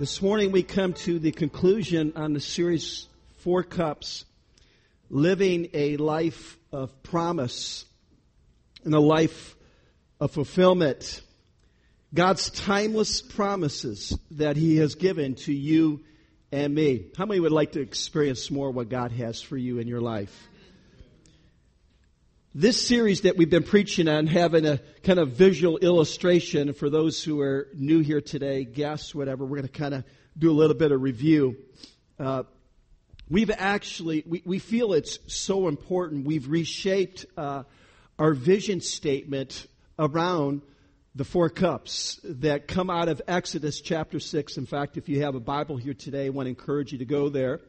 [0.00, 3.06] This morning we come to the conclusion on the series
[3.40, 4.24] Four Cups
[5.10, 7.84] Living a Life of Promise
[8.82, 9.54] and a Life
[10.18, 11.20] of Fulfillment.
[12.14, 16.00] God's timeless promises that He has given to you
[16.50, 17.04] and me.
[17.18, 20.48] How many would like to experience more what God has for you in your life?
[22.52, 27.22] This series that we've been preaching on, having a kind of visual illustration for those
[27.22, 30.04] who are new here today, guests, whatever, we're going to kind of
[30.36, 31.56] do a little bit of review.
[32.18, 32.42] Uh,
[33.28, 36.26] we've actually, we, we feel it's so important.
[36.26, 37.62] We've reshaped uh,
[38.18, 40.62] our vision statement around
[41.14, 44.56] the four cups that come out of Exodus chapter 6.
[44.56, 47.04] In fact, if you have a Bible here today, I want to encourage you to
[47.04, 47.60] go there.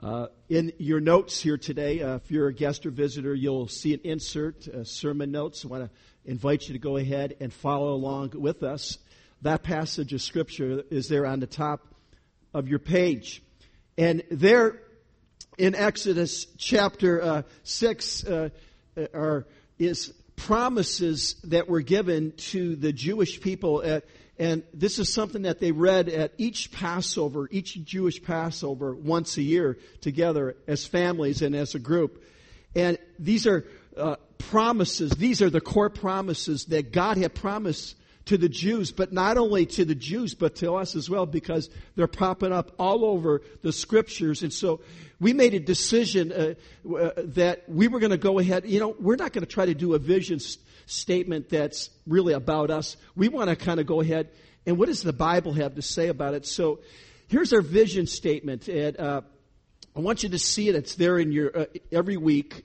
[0.00, 3.94] Uh, in your notes here today, uh, if you're a guest or visitor, you'll see
[3.94, 5.64] an insert, uh, sermon notes.
[5.64, 5.90] I want to
[6.24, 8.98] invite you to go ahead and follow along with us.
[9.42, 11.84] That passage of Scripture is there on the top
[12.54, 13.42] of your page.
[13.96, 14.80] And there
[15.56, 18.50] in Exodus chapter uh, 6 uh,
[19.12, 19.46] are,
[19.80, 24.04] is promises that were given to the Jewish people at
[24.38, 29.42] and this is something that they read at each Passover, each Jewish Passover once a
[29.42, 32.22] year together as families and as a group.
[32.76, 35.10] And these are uh, promises.
[35.10, 37.96] These are the core promises that God had promised
[38.28, 41.68] to the Jews, but not only to the Jews, but to us as well, because
[41.96, 44.42] they're popping up all over the scriptures.
[44.42, 44.80] And so
[45.20, 46.54] we made a decision uh,
[46.94, 48.68] uh, that we were going to go ahead.
[48.68, 50.40] You know, we're not going to try to do a vision
[50.86, 52.96] statement that's really about us.
[53.16, 54.28] We want to kind of go ahead
[54.66, 56.44] and what does the Bible have to say about it?
[56.44, 56.80] So
[57.28, 58.68] here's our vision statement.
[58.68, 59.22] And, uh,
[59.96, 60.74] I want you to see it.
[60.74, 62.64] It's there in your, uh, every week.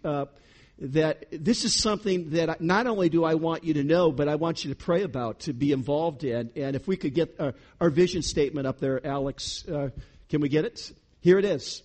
[0.88, 4.36] That this is something that not only do I want you to know, but I
[4.36, 6.52] want you to pray about, to be involved in.
[6.58, 9.92] And if we could get our, our vision statement up there, Alex, uh,
[10.28, 10.92] can we get it?
[11.22, 11.84] Here it is.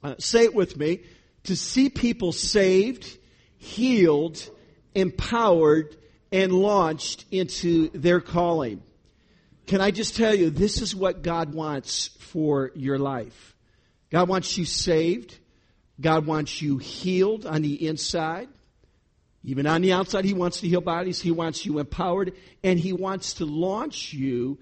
[0.00, 1.00] Uh, say it with me.
[1.44, 3.18] To see people saved,
[3.58, 4.48] healed,
[4.94, 5.96] empowered,
[6.30, 8.80] and launched into their calling.
[9.66, 13.56] Can I just tell you, this is what God wants for your life.
[14.10, 15.36] God wants you saved.
[16.00, 18.48] God wants you healed on the inside.
[19.44, 21.20] Even on the outside, He wants to heal bodies.
[21.20, 22.34] He wants you empowered.
[22.62, 24.58] And He wants to launch you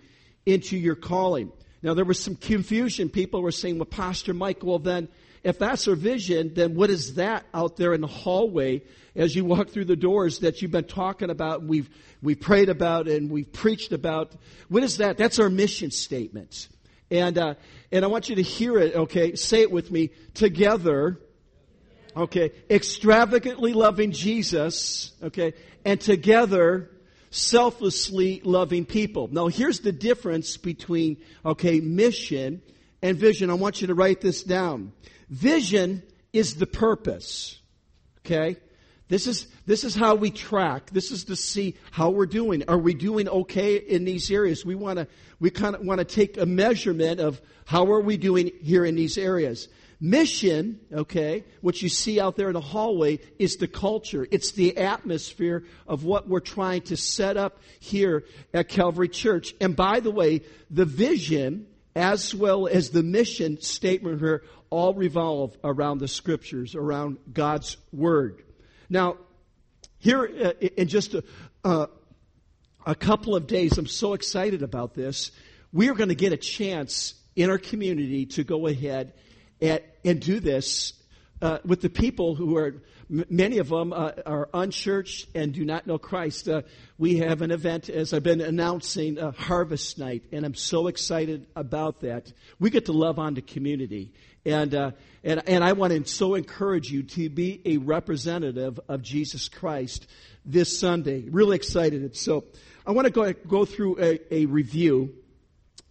[0.47, 1.53] into your calling.
[1.83, 3.09] Now, there was some confusion.
[3.09, 5.09] People were saying, well, Pastor Mike, well, then,
[5.45, 8.83] if that's our vision, then what is that out there in the hallway
[9.15, 11.89] as you walk through the doors that you've been talking about, we've,
[12.23, 14.33] we've prayed about, and we've preached about?
[14.69, 15.19] What is that?
[15.19, 16.69] That's our mission statement.
[17.11, 17.55] And, uh,
[17.91, 19.35] and I want you to hear it, okay?
[19.35, 20.11] Say it with me.
[20.35, 21.19] Together,
[22.17, 22.53] okay?
[22.71, 25.55] Extravagantly loving Jesus, okay?
[25.85, 26.91] And together,
[27.31, 29.29] selflessly loving people.
[29.31, 32.63] Now here's the difference between, okay, mission
[33.03, 33.51] and vision.
[33.51, 34.93] I want you to write this down.
[35.29, 36.03] Vision
[36.33, 37.59] is the purpose.
[38.25, 38.57] Okay?
[39.09, 40.91] This is, this is how we track.
[40.91, 42.65] This is to see how we're doing.
[42.69, 44.67] Are we doing okay in these areas?
[44.67, 45.09] We want to,
[45.41, 48.97] we kind of want to take a measurement of how are we doing here in
[48.97, 49.69] these areas.
[50.01, 54.27] Mission, okay, what you see out there in the hallway is the culture.
[54.31, 59.55] It's the atmosphere of what we're trying to set up here at Calvary Church.
[59.61, 61.67] And by the way, the vision
[61.97, 68.45] as well as the mission statement here all revolve around the scriptures, around God's Word.
[68.89, 69.17] Now,
[69.99, 71.25] here uh, in just a,
[71.65, 71.87] uh,
[72.87, 75.33] a couple of days, I'm so excited about this.
[75.73, 79.13] We are going to get a chance in our community to go ahead
[79.61, 80.93] and, and do this
[81.41, 85.87] uh, with the people who are many of them uh, are unchurched and do not
[85.87, 86.49] know Christ.
[86.49, 86.63] Uh,
[86.99, 91.47] we have an event, as I've been announcing, uh, Harvest Night, and I'm so excited
[91.57, 92.33] about that.
[92.59, 94.13] We get to love on the community.
[94.45, 94.91] And, uh,
[95.25, 100.07] and, and I want to so encourage you to be a representative of Jesus Christ
[100.45, 101.29] this Sunday.
[101.29, 102.17] Really excited.
[102.17, 102.45] So
[102.87, 105.15] I want to go, go through a, a review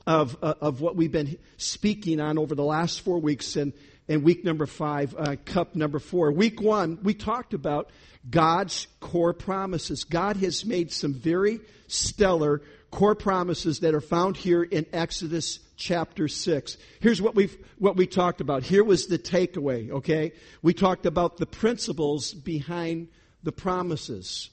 [0.07, 3.73] of, uh, of what we've been speaking on over the last four weeks and,
[4.07, 6.31] and week number five, uh, cup number four.
[6.31, 7.89] Week one, we talked about
[8.27, 10.05] God's core promises.
[10.05, 16.29] God has made some very stellar core promises that are found here in Exodus chapter
[16.29, 16.77] 6.
[17.01, 18.63] Here's what we've, what we talked about.
[18.63, 20.31] Here was the takeaway, okay?
[20.61, 23.09] We talked about the principles behind
[23.43, 24.51] the promises.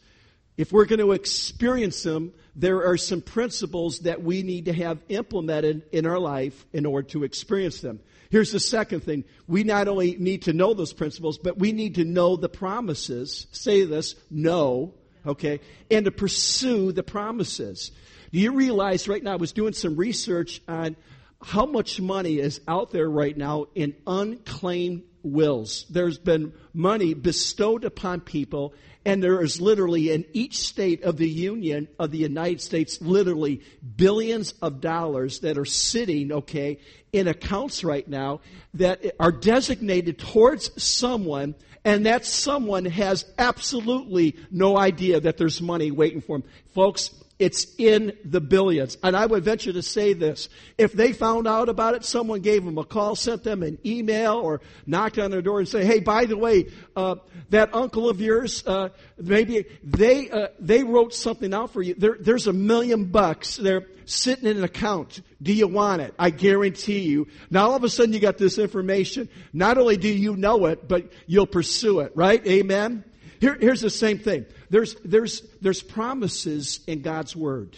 [0.56, 5.02] If we're going to experience them, there are some principles that we need to have
[5.08, 8.00] implemented in our life in order to experience them.
[8.30, 9.24] Here's the second thing.
[9.46, 13.46] We not only need to know those principles, but we need to know the promises.
[13.52, 14.94] Say this, know,
[15.26, 15.60] okay,
[15.90, 17.90] and to pursue the promises.
[18.32, 20.96] Do you realize right now, I was doing some research on
[21.42, 25.86] how much money is out there right now in unclaimed wills.
[25.90, 28.74] There's been money bestowed upon people,
[29.04, 33.60] and there is literally in each state of the Union of the United States, literally
[33.96, 36.78] billions of dollars that are sitting, okay,
[37.12, 38.40] in accounts right now
[38.74, 41.54] that are designated towards someone,
[41.84, 46.48] and that someone has absolutely no idea that there's money waiting for them.
[46.74, 48.96] Folks, it's in the billions.
[49.02, 50.48] And I would venture to say this.
[50.78, 54.34] If they found out about it, someone gave them a call, sent them an email,
[54.34, 57.16] or knocked on their door and said, hey, by the way, uh,
[57.50, 61.94] that uncle of yours, uh, maybe they, uh, they wrote something out for you.
[61.94, 63.56] There, there's a million bucks.
[63.56, 65.20] They're sitting in an account.
[65.42, 66.14] Do you want it?
[66.19, 67.26] I guarantee you.
[67.50, 69.28] Now all of a sudden you got this information.
[69.52, 72.46] Not only do you know it, but you'll pursue it, right?
[72.46, 73.04] Amen?
[73.40, 74.46] Here, here's the same thing.
[74.74, 77.76] There's, there's, there's promises in God's Word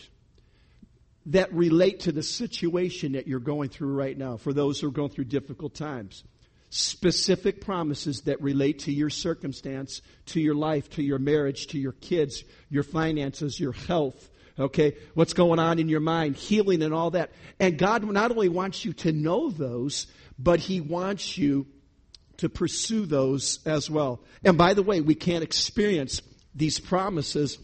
[1.27, 4.93] that relate to the situation that you're going through right now for those who are
[4.93, 6.25] going through difficult times.
[6.71, 11.93] Specific promises that relate to your circumstance, to your life, to your marriage, to your
[11.93, 17.11] kids, your finances, your health, okay, what's going on in your mind, healing and all
[17.11, 17.31] that.
[17.61, 20.07] And God not only wants you to know those,
[20.39, 21.67] but He wants you
[22.39, 24.23] to pursue those as well.
[24.43, 26.23] And by the way, we can't experience
[26.57, 27.59] these promises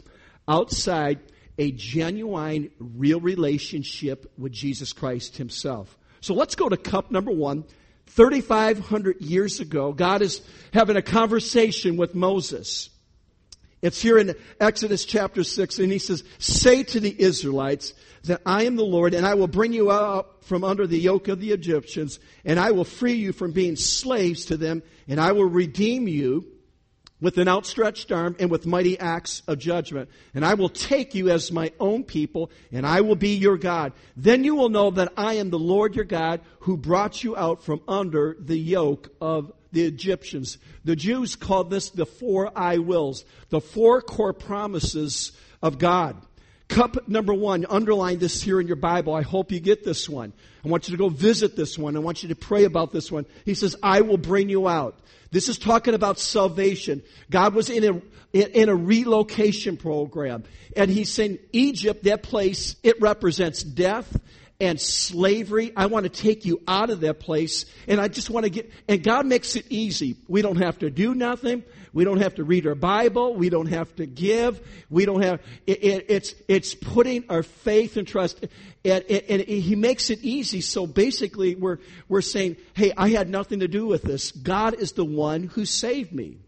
[0.47, 1.21] outside
[1.59, 5.97] a genuine, real relationship with Jesus Christ Himself.
[6.21, 7.65] So let's go to cup number one.
[8.07, 10.43] 3,500 years ago, God is
[10.73, 12.91] having a conversation with Moses.
[13.81, 17.95] It's here in Exodus chapter 6, and he says, Say to the Israelites
[18.25, 21.29] that I am the Lord, and I will bring you out from under the yoke
[21.29, 25.33] of the Egyptians, and I will free you from being slaves to them, and I
[25.33, 26.52] will redeem you
[27.23, 30.11] with an outstretched arm and with mighty acts of judgment.
[30.35, 33.93] And I will take you as my own people, and I will be your God.
[34.17, 37.63] Then you will know that I am the Lord your God who brought you out
[37.63, 40.59] from under the yoke of the Egyptians.
[40.85, 45.31] The Jews called this the four I wills, the four core promises
[45.63, 46.17] of God.
[46.73, 49.15] Cup number one, underline this here in your Bible.
[49.15, 50.33] I hope you get this one.
[50.65, 51.97] I want you to go visit this one.
[51.97, 53.27] I want you to pray about this one.
[53.45, 54.99] He says, I will bring you out.
[55.31, 57.03] This is talking about salvation.
[57.29, 58.03] God was in
[58.33, 60.45] a, in a relocation program.
[60.75, 64.19] And he's saying, Egypt, that place, it represents death
[64.59, 65.73] and slavery.
[65.77, 67.67] I want to take you out of that place.
[67.87, 70.17] And I just want to get, and God makes it easy.
[70.27, 71.65] We don't have to do nothing.
[71.93, 73.35] We don't have to read our Bible.
[73.35, 74.61] We don't have to give.
[74.89, 78.45] We don't have, it, it, it's, it's putting our faith and trust.
[78.85, 80.63] And, and, and, he makes it easy.
[80.63, 81.79] So basically we're,
[82.09, 84.33] we're saying, hey, I had nothing to do with this.
[84.33, 86.39] God is the one who saved me.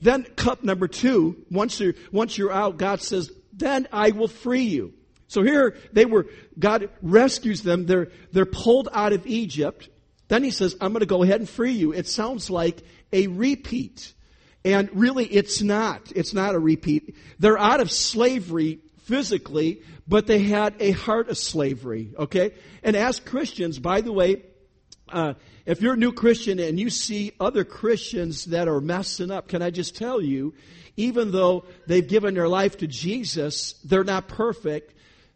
[0.00, 4.64] Then cup number two, once you're, once you're out, God says, then I will free
[4.64, 4.92] you.
[5.28, 6.26] So here they were,
[6.58, 7.86] God rescues them.
[7.86, 9.88] They're, they're pulled out of Egypt.
[10.28, 11.92] Then he says, I'm going to go ahead and free you.
[11.92, 12.82] It sounds like
[13.12, 14.13] a repeat.
[14.64, 16.10] And really, it's not.
[16.16, 17.14] It's not a repeat.
[17.38, 22.54] They're out of slavery physically, but they had a heart of slavery, okay?
[22.82, 24.42] And as Christians, by the way,
[25.12, 25.34] uh,
[25.66, 29.62] if you're a new Christian and you see other Christians that are messing up, can
[29.62, 30.54] I just tell you,
[30.96, 34.94] even though they've given their life to Jesus, they're not perfect.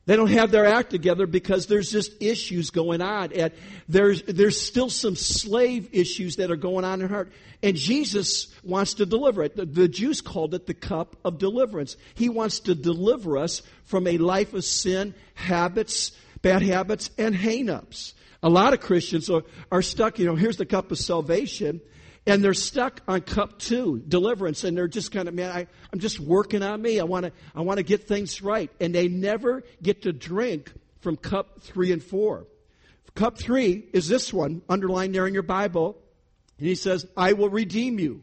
[0.08, 3.30] They don't have their act together because there's just issues going on.
[3.34, 3.52] And
[3.90, 7.30] there's, there's still some slave issues that are going on in heart.
[7.62, 9.54] And Jesus wants to deliver it.
[9.54, 11.98] The, the Jews called it the cup of deliverance.
[12.14, 18.14] He wants to deliver us from a life of sin, habits, bad habits, and hang-ups.
[18.42, 21.82] A lot of Christians are, are stuck, you know, here's the cup of salvation
[22.28, 25.98] and they're stuck on cup two, deliverance, and they're just kind of, man, I, I'm
[25.98, 27.00] just working on me.
[27.00, 28.70] I want to, I want to get things right.
[28.80, 32.46] And they never get to drink from cup three and four.
[33.14, 35.96] Cup three is this one, underlined there in your Bible.
[36.58, 38.22] And he says, I will redeem you.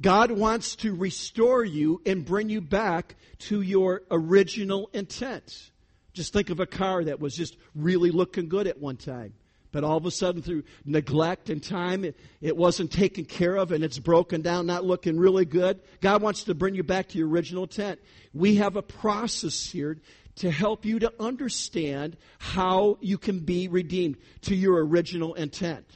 [0.00, 5.70] God wants to restore you and bring you back to your original intent.
[6.12, 9.34] Just think of a car that was just really looking good at one time.
[9.72, 13.72] But all of a sudden, through neglect and time, it, it wasn't taken care of
[13.72, 15.80] and it's broken down, not looking really good.
[16.00, 17.98] God wants to bring you back to your original intent.
[18.34, 19.98] We have a process here
[20.36, 25.86] to help you to understand how you can be redeemed to your original intent.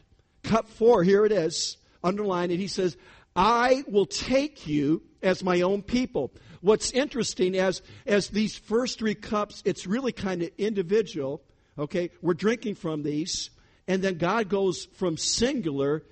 [0.42, 1.76] Cup four, here it is.
[2.02, 2.58] Underline it.
[2.58, 2.96] He says,
[3.34, 6.32] I will take you as my own people.
[6.60, 11.42] What's interesting as, as these first three cups, it's really kind of individual.
[11.78, 13.50] Okay, we're drinking from these.
[13.88, 16.02] And then God goes from singular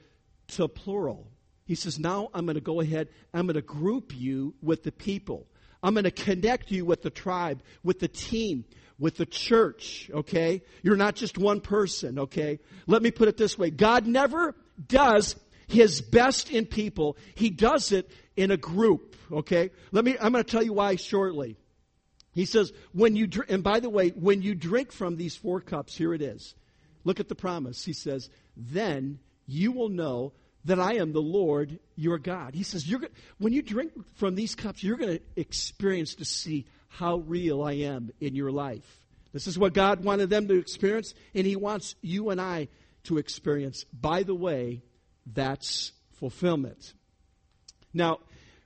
[0.49, 1.27] to plural.
[1.65, 4.93] He says, Now I'm going to go ahead, I'm going to group you with the
[4.93, 5.47] people.
[5.83, 8.65] I'm going to connect you with the tribe, with the team,
[8.99, 10.63] with the church, okay?
[10.83, 12.61] You're not just one person, okay?
[12.87, 13.71] Let me put it this way.
[13.71, 14.55] God never
[14.89, 17.19] does his best in people.
[17.35, 19.71] He does it in a group, okay?
[19.93, 21.59] Let me, I'm going to tell you why shortly.
[22.33, 25.97] He says, when you, and by the way, when you drink from these four cups,
[25.97, 26.55] here it is.
[27.05, 27.85] Look at the promise.
[27.85, 30.33] He says, then you will know
[30.65, 32.55] that I am the Lord your God.
[32.55, 33.03] He says, you're,
[33.39, 37.73] when you drink from these cups, you're going to experience to see how real I
[37.73, 39.01] am in your life.
[39.33, 42.69] This is what God wanted them to experience, and He wants you and I
[43.05, 43.85] to experience.
[43.93, 44.83] By the way,
[45.27, 46.95] that's fulfillment.
[47.93, 48.21] Now,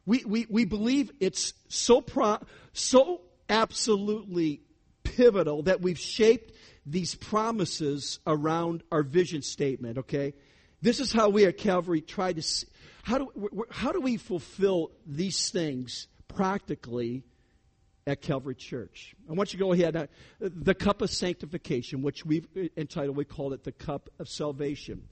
[0.07, 2.39] we, we, we believe it's so, pro,
[2.73, 4.61] so absolutely
[5.05, 6.53] pivotal that we've shaped
[6.91, 10.35] these promises around our vision statement, okay?
[10.81, 12.67] This is how we at Calvary try to see,
[13.03, 17.25] how do, how do we fulfill these things practically
[18.07, 19.15] at Calvary Church?
[19.29, 19.97] I want you to go ahead.
[19.97, 20.07] Uh,
[20.41, 25.09] the cup of sanctification, which we've entitled, we call it the cup of salvation.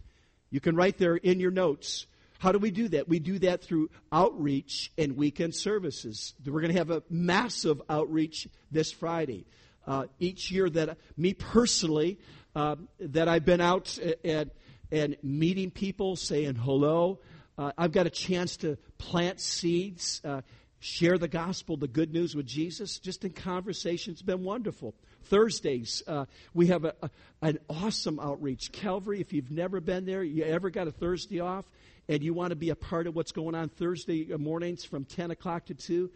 [0.51, 2.07] You can write there in your notes.
[2.39, 3.09] How do we do that?
[3.09, 6.35] We do that through outreach and weekend services.
[6.45, 9.47] We're going to have a massive outreach this Friday.
[9.87, 12.19] Uh, each year that me personally,
[12.55, 14.51] uh, that I've been out and
[14.91, 17.19] and meeting people, saying hello.
[17.59, 20.43] Uh, I've got a chance to plant seeds, uh,
[20.79, 24.13] share the gospel, the good news with Jesus, just in conversation.
[24.13, 24.95] It's been wonderful.
[25.25, 27.11] Thursdays, uh, we have a, a,
[27.43, 28.73] an awesome outreach.
[28.73, 31.65] Calvary, if you've never been there, you ever got a Thursday off,
[32.09, 35.31] and you want to be a part of what's going on Thursday mornings from 10
[35.31, 36.11] o'clock to 2,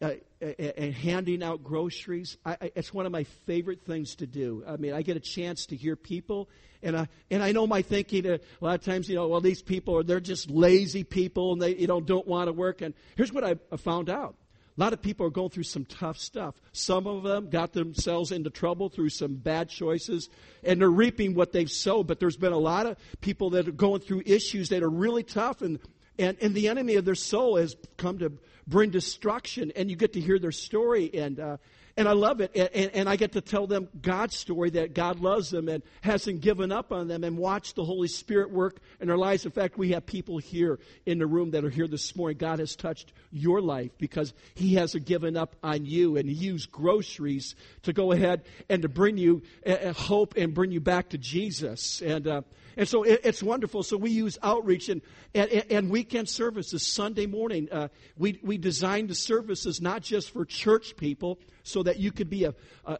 [0.00, 2.36] uh, and handing out groceries.
[2.44, 4.62] I, I, it's one of my favorite things to do.
[4.66, 6.50] I mean, I get a chance to hear people,
[6.82, 8.26] and I and I know my thinking.
[8.26, 11.52] Uh, a lot of times, you know, well, these people are they're just lazy people,
[11.52, 12.82] and they you know don't want to work.
[12.82, 14.34] And here's what I found out:
[14.76, 16.54] a lot of people are going through some tough stuff.
[16.72, 20.28] Some of them got themselves into trouble through some bad choices,
[20.62, 22.06] and they're reaping what they've sowed.
[22.06, 25.22] But there's been a lot of people that are going through issues that are really
[25.22, 25.78] tough, and
[26.18, 28.32] and, and the enemy of their soul has come to
[28.66, 31.56] bring destruction, and you get to hear their story, and uh,
[31.98, 34.92] and I love it, and, and, and, I get to tell them God's story that
[34.92, 38.80] God loves them and hasn't given up on them, and watch the Holy Spirit work
[39.00, 39.46] in their lives.
[39.46, 42.36] In fact, we have people here in the room that are here this morning.
[42.36, 46.70] God has touched your life because He hasn't given up on you, and He used
[46.70, 47.54] groceries
[47.84, 52.02] to go ahead and to bring you uh, hope and bring you back to Jesus,
[52.02, 52.26] and.
[52.26, 52.42] Uh,
[52.76, 53.82] and so it, it's wonderful.
[53.82, 55.00] So we use outreach and,
[55.34, 56.86] and, and weekend services.
[56.86, 61.98] Sunday morning, uh, we, we designed the services not just for church people so that
[61.98, 62.54] you could be a,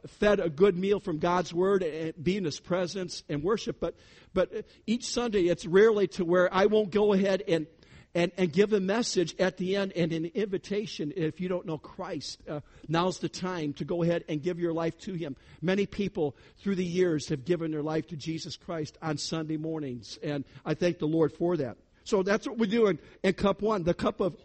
[0.07, 3.95] fed a good meal from God's Word and be in His presence and worship, but,
[4.35, 4.51] but
[4.87, 7.67] each Sunday it's rarely to where I won't go ahead and
[8.15, 11.79] and, and give a message at the end and an invitation if you don't know
[11.79, 12.41] Christ.
[12.49, 15.37] Uh, now's the time to go ahead and give your life to Him.
[15.61, 20.19] Many people through the years have given their life to Jesus Christ on Sunday mornings,
[20.23, 21.77] and I thank the Lord for that.
[22.05, 24.37] So that's what we do in, in cup one, the cup of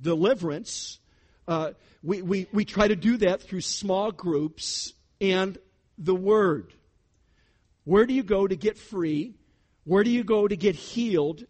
[0.00, 0.98] deliverance.
[1.48, 1.72] Uh,
[2.02, 5.58] we, we, we try to do that through small groups and
[5.98, 6.72] the Word.
[7.84, 9.34] Where do you go to get free?
[9.84, 11.44] Where do you go to get healed?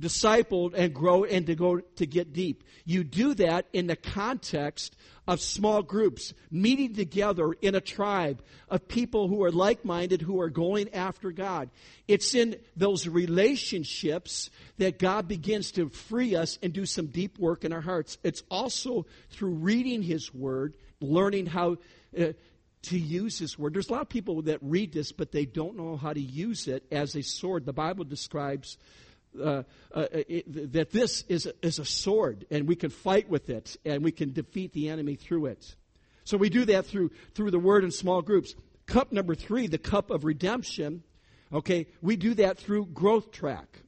[0.00, 2.64] Discipled and grow and to go to get deep.
[2.84, 4.96] You do that in the context
[5.26, 10.40] of small groups, meeting together in a tribe of people who are like minded, who
[10.40, 11.70] are going after God.
[12.06, 17.64] It's in those relationships that God begins to free us and do some deep work
[17.64, 18.18] in our hearts.
[18.22, 21.76] It's also through reading His Word, learning how.
[22.18, 22.32] Uh,
[22.82, 23.72] to use His Word.
[23.72, 26.68] There's a lot of people that read this, but they don't know how to use
[26.68, 27.64] it as a sword.
[27.64, 28.76] The Bible describes
[29.40, 29.62] uh,
[29.92, 33.76] uh, it, that this is a, is a sword and we can fight with it
[33.84, 35.76] and we can defeat the enemy through it.
[36.24, 38.54] So we do that through, through the word in small groups.
[38.86, 41.02] Cup number three, the cup of redemption.
[41.52, 43.80] Okay, we do that through growth track.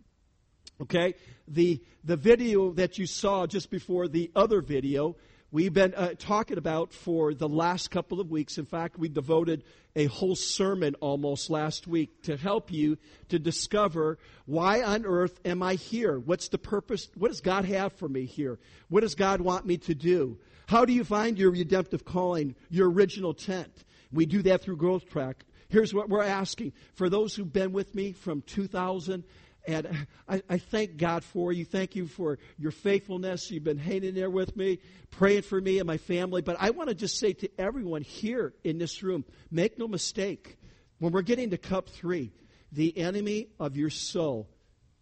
[0.80, 1.14] Okay,
[1.48, 5.16] the, the video that you saw just before the other video
[5.56, 8.58] we've been uh, talking about for the last couple of weeks.
[8.58, 9.64] In fact, we devoted
[9.96, 12.98] a whole sermon almost last week to help you
[13.30, 16.18] to discover why on earth am I here?
[16.18, 17.08] What's the purpose?
[17.14, 18.58] What does God have for me here?
[18.90, 20.36] What does God want me to do?
[20.66, 23.72] How do you find your redemptive calling, your original tent?
[24.12, 25.46] We do that through Growth Track.
[25.70, 29.24] Here's what we're asking for those who've been with me from 2000
[29.66, 31.64] and I, I, thank God for you.
[31.64, 33.50] Thank you for your faithfulness.
[33.50, 34.78] You've been hanging there with me,
[35.10, 36.42] praying for me and my family.
[36.42, 40.56] But I want to just say to everyone here in this room make no mistake.
[40.98, 42.32] When we're getting to cup three,
[42.72, 44.48] the enemy of your soul,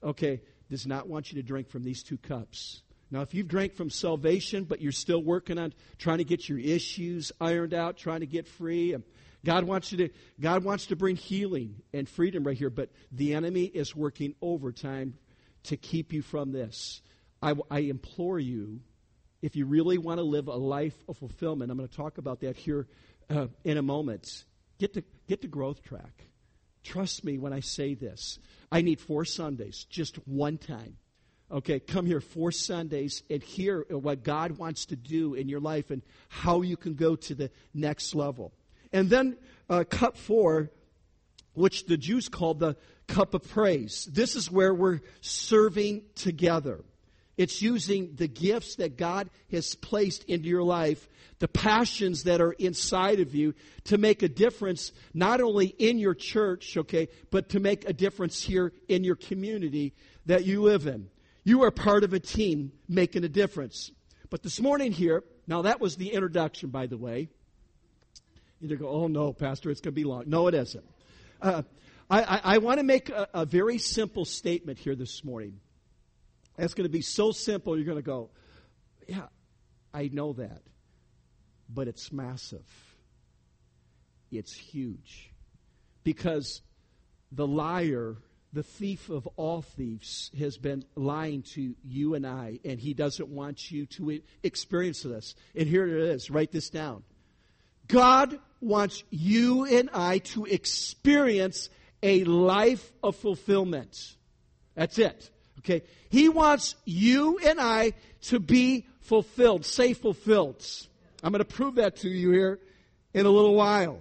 [0.03, 0.41] okay,
[0.71, 2.83] does not want you to drink from these two cups.
[3.11, 6.59] Now, if you've drank from salvation, but you're still working on trying to get your
[6.59, 8.93] issues ironed out, trying to get free,
[9.45, 10.09] God wants you to
[10.41, 15.15] God wants to bring healing and freedom right here, but the enemy is working overtime
[15.65, 17.03] to keep you from this.
[17.43, 18.81] I, I implore you,
[19.43, 22.41] if you really want to live a life of fulfillment, I'm going to talk about
[22.41, 22.87] that here
[23.29, 24.45] uh, in a moment.
[24.79, 26.25] Get to get to growth track.
[26.83, 28.39] Trust me when I say this.
[28.73, 30.97] I need four Sundays, just one time.
[31.51, 35.91] Okay, come here four Sundays and hear what God wants to do in your life
[35.91, 38.53] and how you can go to the next level.
[38.95, 39.37] And then
[39.69, 40.71] uh, cup four,
[41.53, 42.77] which the Jews called the
[43.09, 44.09] cup of praise.
[44.11, 46.85] This is where we're serving together.
[47.37, 51.09] It's using the gifts that God has placed into your life,
[51.41, 56.15] the passions that are inside of you to make a difference, not only in your
[56.15, 59.93] church, okay, but to make a difference here in your community
[60.27, 61.09] that you live in.
[61.43, 63.91] You are part of a team making a difference.
[64.31, 67.29] But this morning here, now that was the introduction, by the way.
[68.61, 70.25] You go, oh no, Pastor, it's going to be long.
[70.27, 70.85] No, it isn't.
[71.43, 71.63] Uh,
[72.09, 75.61] I, I, I want to make a, a very simple statement here this morning.
[76.57, 78.31] It's going to be so simple, you're going to go,
[79.09, 79.27] yeah,
[79.93, 80.63] I know that.
[81.69, 82.67] But it's massive.
[84.31, 85.33] It's huge.
[86.05, 86.63] Because
[87.33, 88.17] the liar,
[88.53, 93.29] the thief of all thieves, has been lying to you and I, and he doesn't
[93.29, 95.35] want you to experience this.
[95.55, 96.31] And here it is.
[96.31, 97.03] Write this down.
[97.89, 101.69] God wants you and I to experience
[102.03, 104.17] a life of fulfillment.
[104.75, 105.31] That's it.
[105.61, 105.83] Okay.
[106.09, 109.65] He wants you and I to be fulfilled.
[109.65, 110.65] Say fulfilled.
[111.23, 112.61] I'm going to prove that to you here
[113.15, 114.01] in a little while.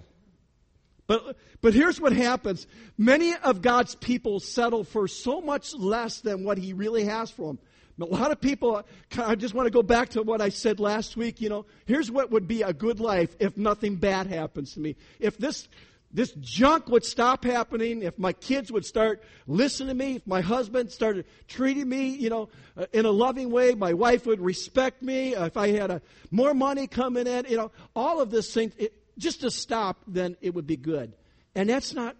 [1.06, 2.66] But, but here's what happens.
[2.96, 7.48] Many of God's people settle for so much less than what He really has for
[7.48, 7.58] them.
[8.00, 8.82] A lot of people,
[9.16, 11.40] I just want to go back to what I said last week.
[11.40, 14.96] You know, here's what would be a good life if nothing bad happens to me.
[15.20, 15.68] If this,
[16.10, 20.40] this junk would stop happening, if my kids would start listening to me, if my
[20.40, 25.00] husband started treating me, you know, uh, in a loving way, my wife would respect
[25.00, 28.52] me, uh, if I had a, more money coming in, you know, all of this
[28.52, 31.12] thing, it, just to stop, then it would be good.
[31.54, 32.16] And that's not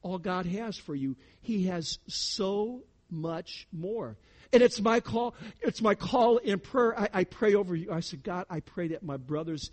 [0.00, 1.16] all God has for you.
[1.42, 4.16] He has so much more.
[4.52, 6.98] And it's my call, it's my call in prayer.
[6.98, 7.92] I, I, pray over you.
[7.92, 9.70] I said, God, I pray that my brothers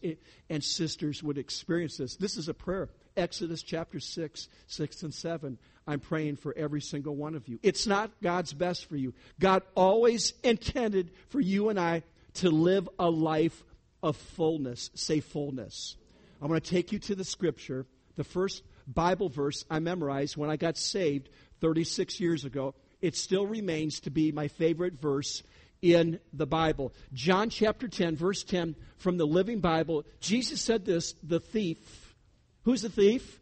[0.49, 2.17] and sisters would experience this.
[2.17, 2.89] This is a prayer.
[3.15, 5.57] Exodus chapter 6, 6 and 7.
[5.87, 7.59] I'm praying for every single one of you.
[7.63, 9.13] It's not God's best for you.
[9.39, 12.03] God always intended for you and I
[12.35, 13.63] to live a life
[14.03, 14.89] of fullness.
[14.93, 15.95] Say fullness.
[16.41, 17.85] I'm going to take you to the scripture.
[18.17, 21.29] The first Bible verse I memorized when I got saved
[21.61, 22.75] 36 years ago
[23.05, 25.43] it still remains to be my favorite verse
[25.81, 26.91] in the Bible.
[27.13, 30.05] John chapter 10, verse 10 from the Living Bible.
[30.19, 32.15] Jesus said this the thief.
[32.63, 33.39] Who's the thief?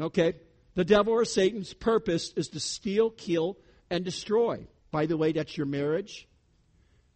[0.00, 0.34] Okay.
[0.74, 3.58] The devil or Satan's purpose is to steal, kill,
[3.90, 4.66] and destroy.
[4.90, 6.26] By the way, that's your marriage,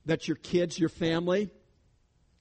[0.05, 1.51] that's your kids, your family,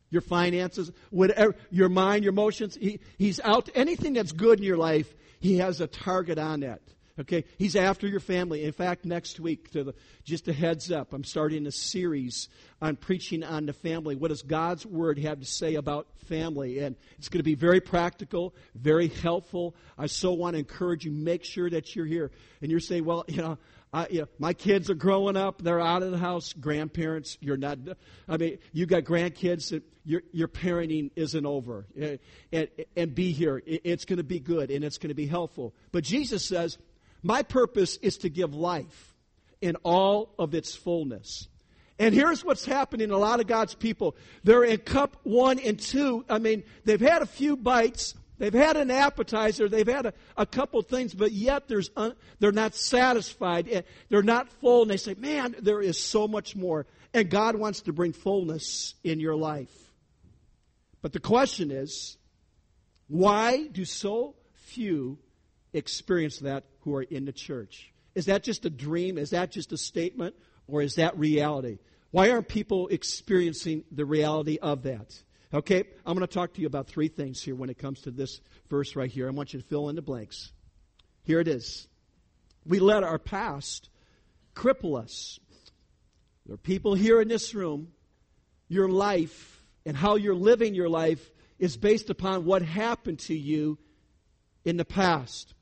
[0.09, 2.75] your finances, whatever, your mind, your emotions.
[2.75, 3.69] He, he's out.
[3.73, 6.81] Anything that's good in your life, he has a target on that.
[7.19, 8.63] Okay, he's after your family.
[8.63, 12.47] In fact, next week, the, just a heads up, I'm starting a series
[12.79, 14.15] on preaching on the family.
[14.15, 16.79] What does God's word have to say about family?
[16.79, 19.75] And it's going to be very practical, very helpful.
[19.97, 21.11] I so want to encourage you.
[21.11, 22.29] Make sure that you're here.
[22.61, 23.57] And you're saying, well, you know,
[23.91, 25.63] I, you know, my kids are growing up.
[25.63, 26.53] They're out of the house.
[26.53, 27.79] Grandparents, you're not.
[28.27, 29.81] I mean, you got grandkids.
[30.03, 31.87] Your your parenting isn't over.
[32.51, 33.61] And, and be here.
[33.65, 35.73] It's going to be good and it's going to be helpful.
[35.91, 36.77] But Jesus says
[37.27, 39.13] my purpose is to give life
[39.59, 41.49] in all of its fullness.
[41.99, 44.15] And here's what's happening a lot of God's people.
[44.45, 46.23] They're in cup one and two.
[46.29, 48.15] I mean, they've had a few bites.
[48.37, 49.67] They've had an appetizer.
[49.67, 53.67] They've had a, a couple things, but yet there's un, they're not satisfied.
[53.69, 54.83] Eh, they're not full.
[54.83, 56.85] And they say, man, there is so much more.
[57.13, 59.73] And God wants to bring fullness in your life.
[61.01, 62.15] But the question is,
[63.07, 65.17] why do so few
[65.77, 67.91] experience that who are in the church.
[68.15, 69.17] Is that just a dream?
[69.17, 70.35] Is that just a statement?
[70.67, 71.79] Or is that reality?
[72.11, 75.21] Why aren't people experiencing the reality of that?
[75.53, 78.11] Okay, I'm going to talk to you about three things here when it comes to
[78.11, 79.27] this verse right here.
[79.27, 80.51] I want you to fill in the blanks.
[81.23, 81.87] Here it is.
[82.65, 83.89] We let our past
[84.55, 85.39] cripple us.
[86.45, 87.89] There are people here in this room,
[88.67, 93.77] your life and how you're living your life is based upon what happened to you
[94.65, 95.53] in the past.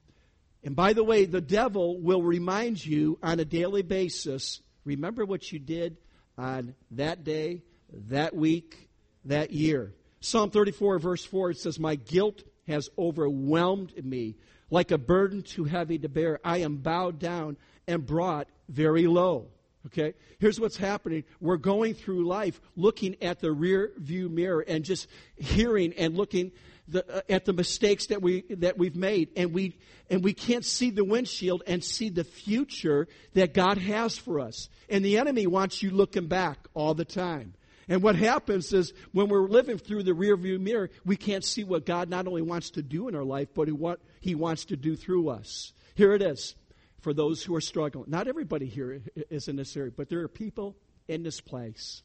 [0.65, 5.51] And by the way, the devil will remind you on a daily basis remember what
[5.51, 5.97] you did
[6.37, 7.61] on that day,
[8.09, 8.89] that week,
[9.25, 9.93] that year.
[10.19, 14.35] Psalm 34, verse 4, it says, My guilt has overwhelmed me
[14.71, 16.39] like a burden too heavy to bear.
[16.43, 19.47] I am bowed down and brought very low.
[19.85, 20.15] Okay?
[20.39, 21.25] Here's what's happening.
[21.39, 26.51] We're going through life looking at the rear view mirror and just hearing and looking
[26.87, 29.77] the, uh, at the mistakes that we that we've made and we
[30.09, 34.69] and we can't see the windshield and see the future that God has for us.
[34.89, 37.55] And the enemy wants you looking back all the time.
[37.87, 41.85] And what happens is when we're living through the rearview mirror, we can't see what
[41.85, 44.95] God not only wants to do in our life, but what He wants to do
[44.95, 45.73] through us.
[45.95, 46.55] Here it is
[47.01, 48.09] for those who are struggling.
[48.09, 50.75] Not everybody here is in this area, but there are people
[51.07, 52.01] in this place.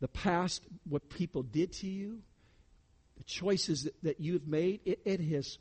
[0.00, 2.20] The past, what people did to you,
[3.22, 5.58] the choices that, that you've made, it, it has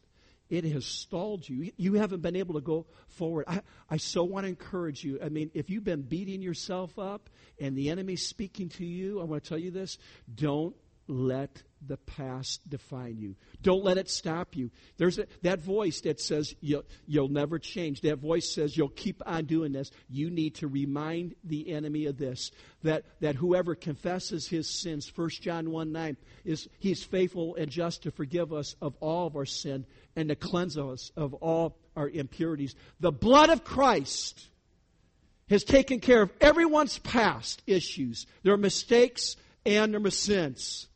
[0.49, 1.71] it has stalled you.
[1.77, 3.45] You haven't been able to go forward.
[3.47, 5.17] I, I so want to encourage you.
[5.23, 9.23] I mean, if you've been beating yourself up and the enemy's speaking to you, I
[9.23, 9.97] want to tell you this
[10.33, 10.75] don't
[11.07, 13.35] let the past define you.
[13.61, 14.71] Don't let it stop you.
[14.97, 18.01] There's a, that voice that says you'll, you'll never change.
[18.01, 19.91] That voice says you'll keep on doing this.
[20.09, 22.51] You need to remind the enemy of this
[22.83, 28.03] that, that whoever confesses his sins, 1 John 1 9, is he's faithful and just
[28.03, 32.09] to forgive us of all of our sin and to cleanse us of all our
[32.09, 32.75] impurities.
[32.99, 34.47] The blood of Christ
[35.49, 40.87] has taken care of everyone's past issues, their mistakes and their sins.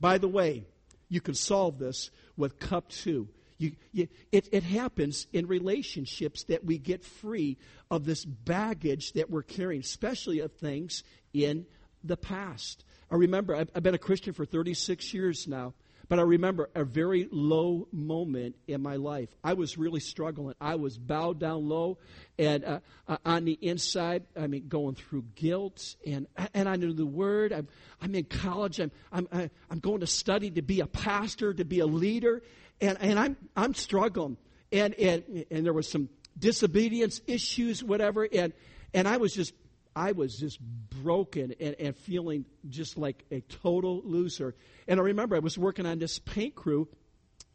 [0.00, 0.64] By the way,
[1.08, 3.28] you can solve this with cup two.
[3.58, 7.56] You, you, it, it happens in relationships that we get free
[7.90, 11.66] of this baggage that we're carrying, especially of things in
[12.02, 12.84] the past.
[13.10, 15.74] I remember, I've, I've been a Christian for 36 years now.
[16.08, 19.28] But I remember a very low moment in my life.
[19.42, 20.54] I was really struggling.
[20.60, 21.98] I was bowed down low,
[22.38, 26.92] and uh, uh, on the inside, I mean, going through guilt, and and I knew
[26.92, 27.52] the word.
[27.52, 27.68] I'm
[28.02, 28.80] I'm in college.
[28.80, 29.28] I'm I'm
[29.70, 32.42] I'm going to study to be a pastor, to be a leader,
[32.80, 34.36] and and I'm I'm struggling,
[34.72, 38.52] and and and there was some disobedience issues, whatever, and
[38.92, 39.54] and I was just
[39.96, 44.54] I was just broken and, and feeling just like a total loser.
[44.88, 46.88] And I remember I was working on this paint crew,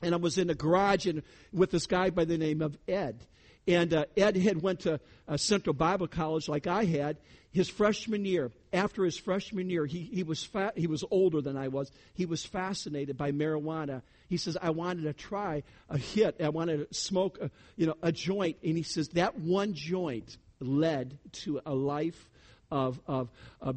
[0.02, 3.26] and I was in a garage and with this guy by the name of Ed.
[3.68, 5.00] And uh, Ed had went to
[5.36, 7.18] Central Bible College like I had.
[7.52, 11.58] His freshman year, after his freshman year, he, he was fa- he was older than
[11.58, 11.92] I was.
[12.14, 14.04] He was fascinated by marijuana.
[14.28, 16.40] He says, "I wanted to try a hit.
[16.42, 20.38] I wanted to smoke, a, you know, a joint." And he says that one joint
[20.60, 22.30] led to a life
[22.72, 23.30] of, of,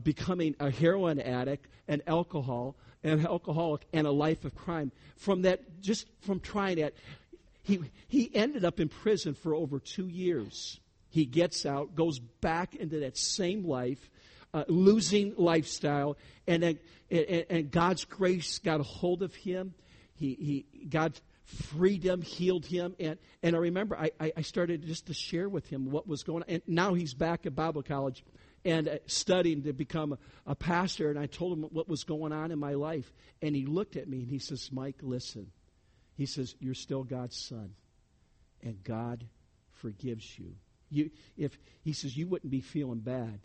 [0.03, 4.93] becoming a heroin addict, an alcohol, an alcoholic, and a life of crime.
[5.17, 6.97] From that, just from trying it,
[7.63, 10.81] he, he ended up in prison for over two years.
[11.09, 14.11] He gets out, goes back into that same life,
[14.55, 16.17] uh, losing lifestyle,
[16.47, 16.79] and, then,
[17.11, 19.75] and, and God's grace got a hold of him.
[20.15, 22.95] He, he, God freed him, healed him.
[22.99, 26.43] And, and I remember I, I started just to share with him what was going
[26.43, 26.49] on.
[26.49, 28.25] And now he's back at Bible college
[28.65, 31.11] and uh, studying to become a pastor.
[31.11, 33.13] And I told him what was going on in my life.
[33.41, 35.51] And he looked at me and he says, Mike, listen.
[36.17, 37.75] He says, You're still God's son.
[38.63, 39.25] And God
[39.73, 40.55] forgives you.
[40.91, 43.41] You if he says you wouldn't be feeling bad.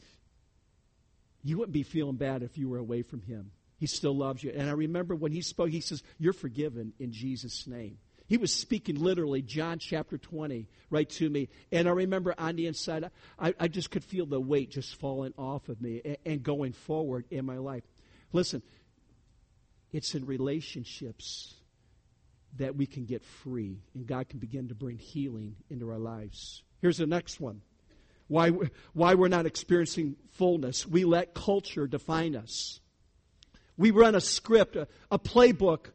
[1.44, 3.52] You wouldn't be feeling bad if you were away from him.
[3.78, 4.52] He still loves you.
[4.56, 7.98] And I remember when he spoke, he says, You're forgiven in Jesus' name.
[8.28, 11.48] He was speaking literally, John chapter 20, right to me.
[11.72, 13.10] And I remember on the inside,
[13.40, 16.74] I, I just could feel the weight just falling off of me and, and going
[16.74, 17.84] forward in my life.
[18.34, 18.62] Listen,
[19.94, 21.54] it's in relationships
[22.58, 26.64] that we can get free and God can begin to bring healing into our lives.
[26.82, 27.62] Here's the next one.
[28.28, 28.52] Why,
[28.94, 30.86] why we're not experiencing fullness.
[30.86, 32.82] We let culture define us.
[33.78, 35.88] We run a script, a, a playbook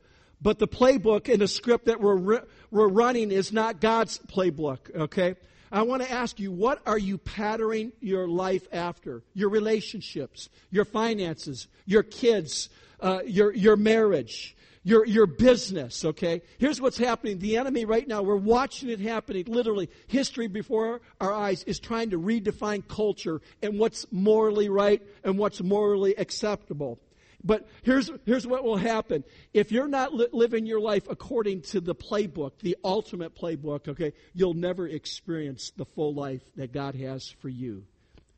[0.42, 5.36] but the playbook and the script that we're, we're running is not God's playbook, okay?
[5.70, 9.22] I want to ask you, what are you patterning your life after?
[9.34, 16.42] Your relationships, your finances, your kids, uh, your, your marriage, your, your business, okay?
[16.58, 17.38] Here's what's happening.
[17.38, 19.44] The enemy right now, we're watching it happening.
[19.46, 25.38] Literally, history before our eyes is trying to redefine culture and what's morally right and
[25.38, 26.98] what's morally acceptable.
[27.44, 29.24] But here's, here's what will happen.
[29.52, 34.12] If you're not li- living your life according to the playbook, the ultimate playbook, okay,
[34.32, 37.84] you'll never experience the full life that God has for you.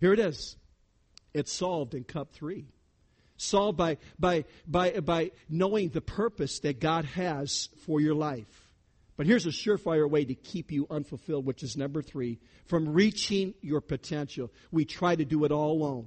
[0.00, 0.56] Here it is.
[1.34, 2.66] It's solved in cup three.
[3.36, 8.46] Solved by, by, by, by knowing the purpose that God has for your life.
[9.16, 13.54] But here's a surefire way to keep you unfulfilled, which is number three from reaching
[13.60, 14.50] your potential.
[14.72, 16.06] We try to do it all alone.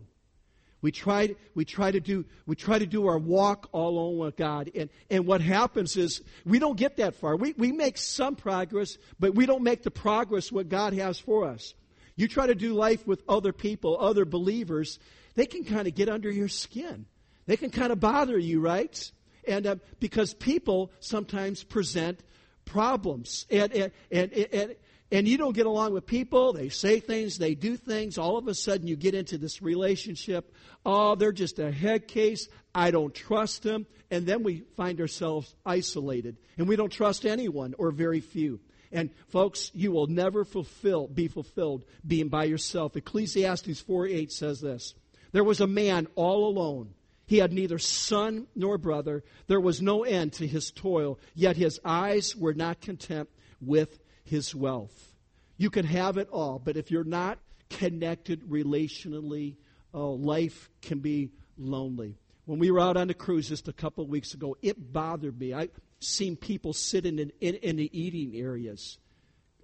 [0.81, 4.35] We try, we try to do, we try to do our walk all alone with
[4.35, 4.69] God.
[4.75, 7.35] And, and what happens is we don't get that far.
[7.35, 11.45] We, we make some progress, but we don't make the progress what God has for
[11.45, 11.73] us.
[12.15, 14.99] You try to do life with other people, other believers,
[15.35, 17.05] they can kind of get under your skin.
[17.45, 19.11] They can kind of bother you, right?
[19.47, 22.19] And uh, because people sometimes present
[22.65, 23.45] problems.
[23.49, 24.75] And, and, and, and,
[25.11, 28.47] and you don't get along with people, they say things, they do things, all of
[28.47, 30.53] a sudden you get into this relationship.
[30.85, 32.49] Oh, they're just a head case.
[32.75, 33.85] I don't trust them.
[34.11, 36.37] And then we find ourselves isolated.
[36.57, 38.59] And we don't trust anyone or very few.
[38.91, 42.95] And folks, you will never fulfill, be fulfilled being by yourself.
[42.95, 44.93] Ecclesiastes 4 8 says this
[45.31, 46.93] There was a man all alone.
[47.25, 49.23] He had neither son nor brother.
[49.47, 54.53] There was no end to his toil, yet his eyes were not content with his
[54.53, 55.15] wealth.
[55.57, 59.55] You can have it all, but if you're not connected relationally,
[59.93, 62.17] oh, life can be lonely.
[62.45, 65.39] When we were out on the cruise just a couple of weeks ago, it bothered
[65.39, 65.53] me.
[65.53, 68.99] I seen people sitting in, in, in the eating areas,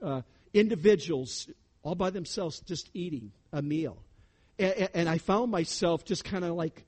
[0.02, 0.22] uh,
[0.54, 1.48] individuals
[1.84, 4.04] all by themselves just eating a meal.
[4.58, 6.86] And, and I found myself just kind of like,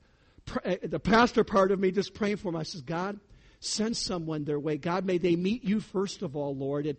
[0.82, 2.60] the pastor part of me just praying for them.
[2.60, 3.18] I says, God,
[3.66, 4.76] send someone their way.
[4.78, 6.86] God, may they meet you first of all, Lord.
[6.86, 6.98] And,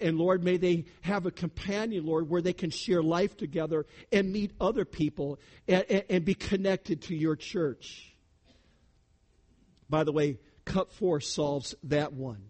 [0.00, 4.32] and Lord, may they have a companion, Lord, where they can share life together and
[4.32, 8.14] meet other people and, and, and be connected to your church.
[9.90, 12.44] By the way, cup four solves that one.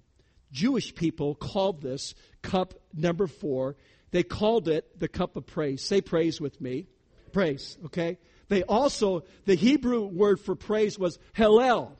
[0.53, 3.77] Jewish people called this cup number four.
[4.13, 5.83] They called it the cup of praise.
[5.83, 6.87] Say praise with me.
[7.33, 8.19] Praise, okay?
[8.49, 11.91] They also, the Hebrew word for praise was Hallel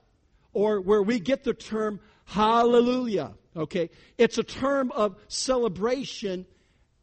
[0.55, 3.33] or where we get the term hallelujah.
[3.57, 3.91] Okay?
[4.17, 6.47] It's a term of celebration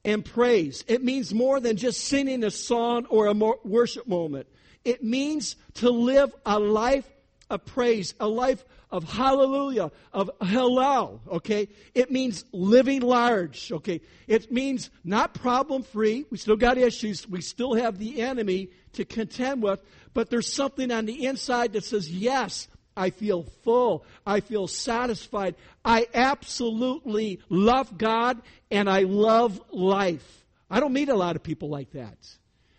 [0.03, 0.83] and praise.
[0.87, 4.47] It means more than just singing a song or a worship moment.
[4.83, 7.07] It means to live a life
[7.49, 11.69] of praise, a life of hallelujah, of hallel, okay?
[11.93, 14.01] It means living large, okay?
[14.27, 16.25] It means not problem free.
[16.29, 17.27] We still got issues.
[17.27, 19.81] We still have the enemy to contend with,
[20.13, 24.05] but there's something on the inside that says, yes, I feel full.
[24.25, 25.55] I feel satisfied.
[25.83, 30.45] I absolutely love God and I love life.
[30.69, 32.17] I don't meet a lot of people like that.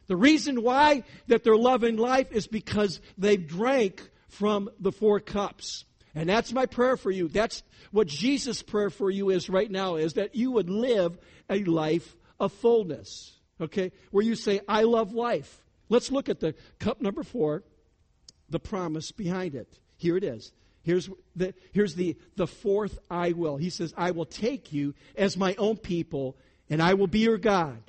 [0.07, 5.85] The reason why that they're loving life is because they've drank from the four cups.
[6.15, 7.29] And that's my prayer for you.
[7.29, 11.65] That's what Jesus' prayer for you is right now is that you would live a
[11.65, 13.33] life of fullness.
[13.61, 13.93] Okay?
[14.11, 15.63] Where you say, I love life.
[15.89, 17.63] Let's look at the cup number four,
[18.49, 19.79] the promise behind it.
[20.03, 20.51] Here it is.
[20.83, 23.57] Here's the, here's the, the fourth I will.
[23.57, 26.37] He says, I will take you as my own people,
[26.69, 27.81] and I will be your God.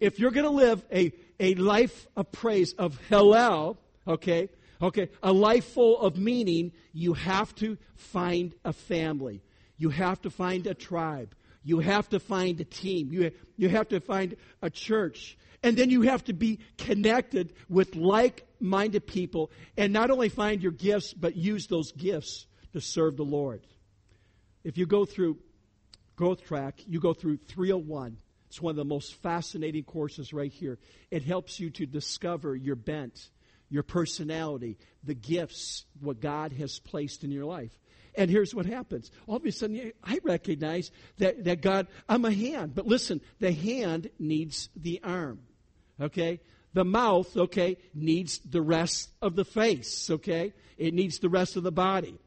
[0.00, 3.76] If you're going to live a, a life of praise, of Hallel,
[4.08, 4.48] okay,
[4.80, 9.42] okay, a life full of meaning, you have to find a family.
[9.76, 11.34] You have to find a tribe.
[11.62, 13.12] You have to find a team.
[13.12, 15.36] You, you have to find a church.
[15.62, 20.62] And then you have to be connected with like minded people and not only find
[20.62, 23.66] your gifts, but use those gifts to serve the Lord.
[24.64, 25.38] If you go through
[26.16, 28.16] Growth Track, you go through 301.
[28.48, 30.78] It's one of the most fascinating courses right here.
[31.10, 33.30] It helps you to discover your bent,
[33.70, 37.72] your personality, the gifts, what God has placed in your life.
[38.14, 39.10] And here's what happens.
[39.26, 42.74] All of a sudden, I recognize that, that God, I'm a hand.
[42.74, 45.40] But listen, the hand needs the arm.
[46.02, 46.40] Okay?
[46.74, 50.52] The mouth, okay, needs the rest of the face, okay?
[50.78, 52.18] It needs the rest of the body.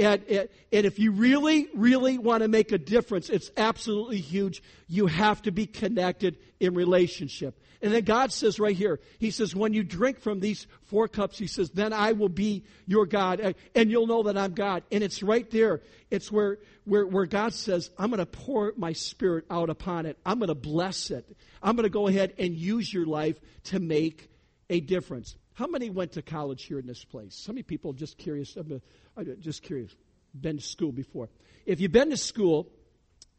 [0.00, 4.62] And, and, and if you really, really want to make a difference, it's absolutely huge.
[4.88, 7.60] You have to be connected in relationship.
[7.82, 11.38] And then God says right here, He says, when you drink from these four cups,
[11.38, 14.84] He says, then I will be your God, and you'll know that I'm God.
[14.90, 15.80] And it's right there.
[16.10, 20.18] It's where, where, where God says, I'm going to pour my spirit out upon it.
[20.24, 21.24] I'm going to bless it.
[21.62, 24.28] I'm going to go ahead and use your life to make
[24.68, 25.36] a difference.
[25.54, 27.44] How many went to college here in this place?
[27.46, 28.56] How many people just curious?
[28.56, 28.80] I'm
[29.40, 29.94] just curious.
[30.38, 31.28] Been to school before.
[31.66, 32.68] If you've been to school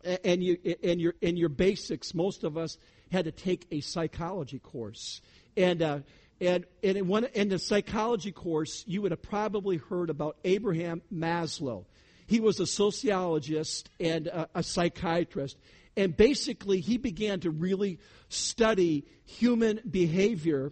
[0.03, 2.77] and you and your in your basics, most of us
[3.11, 5.21] had to take a psychology course.
[5.57, 5.99] And, uh,
[6.39, 11.01] and, and in, one, in the psychology course, you would have probably heard about Abraham
[11.13, 11.85] Maslow.
[12.25, 15.57] He was a sociologist and a, a psychiatrist.
[15.97, 20.71] And basically, he began to really study human behavior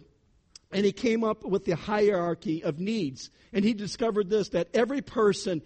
[0.72, 3.30] and he came up with the hierarchy of needs.
[3.52, 5.62] And he discovered this that every person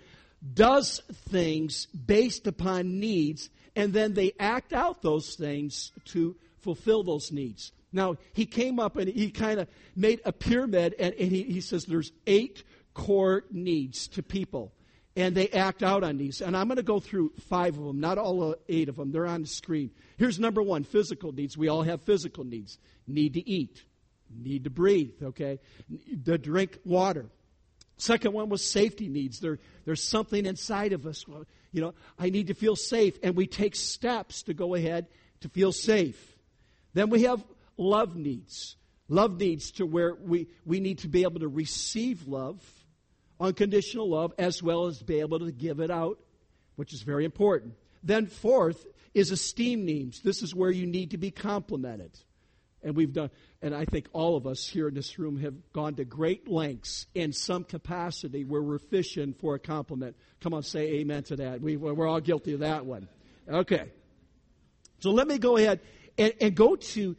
[0.55, 7.33] does things based upon needs, and then they act out those things to fulfill those
[7.33, 7.73] needs.
[7.93, 11.61] Now, he came up and he kind of made a pyramid, and, and he, he
[11.61, 14.73] says there's eight core needs to people.
[15.17, 16.41] And they act out on these.
[16.41, 19.13] And I'm going to go through five of them, not all eight of them.
[19.13, 19.93] They're on the screen.
[20.17, 21.57] Here's number one physical needs.
[21.57, 23.85] We all have physical needs need to eat,
[24.31, 25.59] need to breathe, okay?
[26.25, 27.27] To drink water.
[27.97, 29.41] Second one was safety needs.
[29.41, 31.25] There, there's something inside of us.
[31.73, 33.19] You know, I need to feel safe.
[33.23, 35.07] And we take steps to go ahead
[35.41, 36.37] to feel safe.
[36.93, 37.45] Then we have
[37.77, 38.77] love needs.
[39.09, 42.63] Love needs to where we, we need to be able to receive love,
[43.39, 46.19] unconditional love, as well as be able to give it out,
[46.77, 47.75] which is very important.
[48.03, 50.21] Then, fourth is esteem needs.
[50.21, 52.19] This is where you need to be complimented.
[52.85, 53.31] And we've done,
[53.63, 57.07] and I think all of us here in this room have gone to great lengths
[57.15, 60.17] in some capacity where we're fishing for a compliment.
[60.41, 61.63] Come on, say amen to that.
[61.63, 63.09] We, we're all guilty of that one.
[63.49, 63.91] Okay.
[65.01, 65.81] So let me go ahead
[66.19, 67.17] and, and go to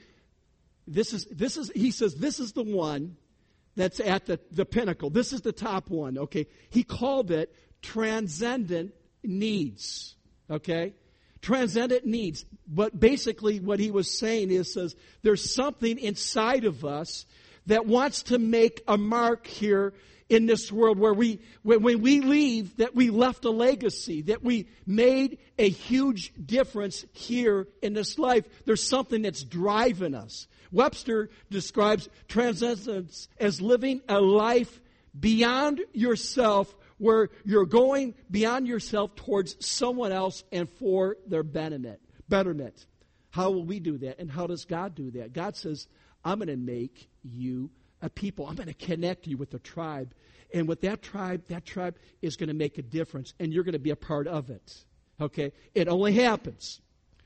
[0.87, 3.17] this is this is he says this is the one
[3.75, 5.09] that's at the, the pinnacle.
[5.09, 6.47] This is the top one, okay?
[6.69, 10.15] He called it transcendent needs.
[10.49, 10.93] Okay?
[11.41, 12.45] Transcendent needs.
[12.67, 17.25] But basically what he was saying is says there's something inside of us
[17.67, 19.93] that wants to make a mark here
[20.27, 24.43] in this world where we, when, when we leave, that we left a legacy, that
[24.43, 28.45] we made a huge difference here in this life.
[28.65, 30.47] There's something that's driving us.
[30.71, 34.81] Webster describes transcendence as living a life
[35.17, 41.99] beyond yourself where you're going beyond yourself towards someone else and for their betterment.
[42.29, 42.85] Betterment.
[43.31, 44.19] How will we do that?
[44.19, 45.33] And how does God do that?
[45.33, 45.87] God says,
[46.23, 47.69] I'm going to make you
[48.01, 48.47] a people.
[48.47, 50.13] I'm going to connect you with a tribe.
[50.53, 53.73] And with that tribe, that tribe is going to make a difference, and you're going
[53.73, 54.85] to be a part of it.
[55.19, 55.51] Okay?
[55.73, 56.79] It only happens.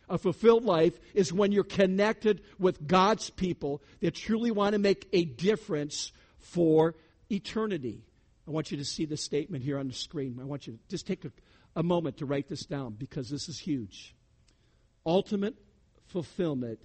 [0.09, 5.07] A fulfilled life is when you're connected with God's people that truly want to make
[5.13, 6.95] a difference for
[7.29, 8.03] eternity.
[8.49, 10.39] I want you to see the statement here on the screen.
[10.41, 11.31] I want you to just take a,
[11.75, 14.15] a moment to write this down because this is huge.
[15.05, 15.53] Ultimate
[16.07, 16.79] fulfillment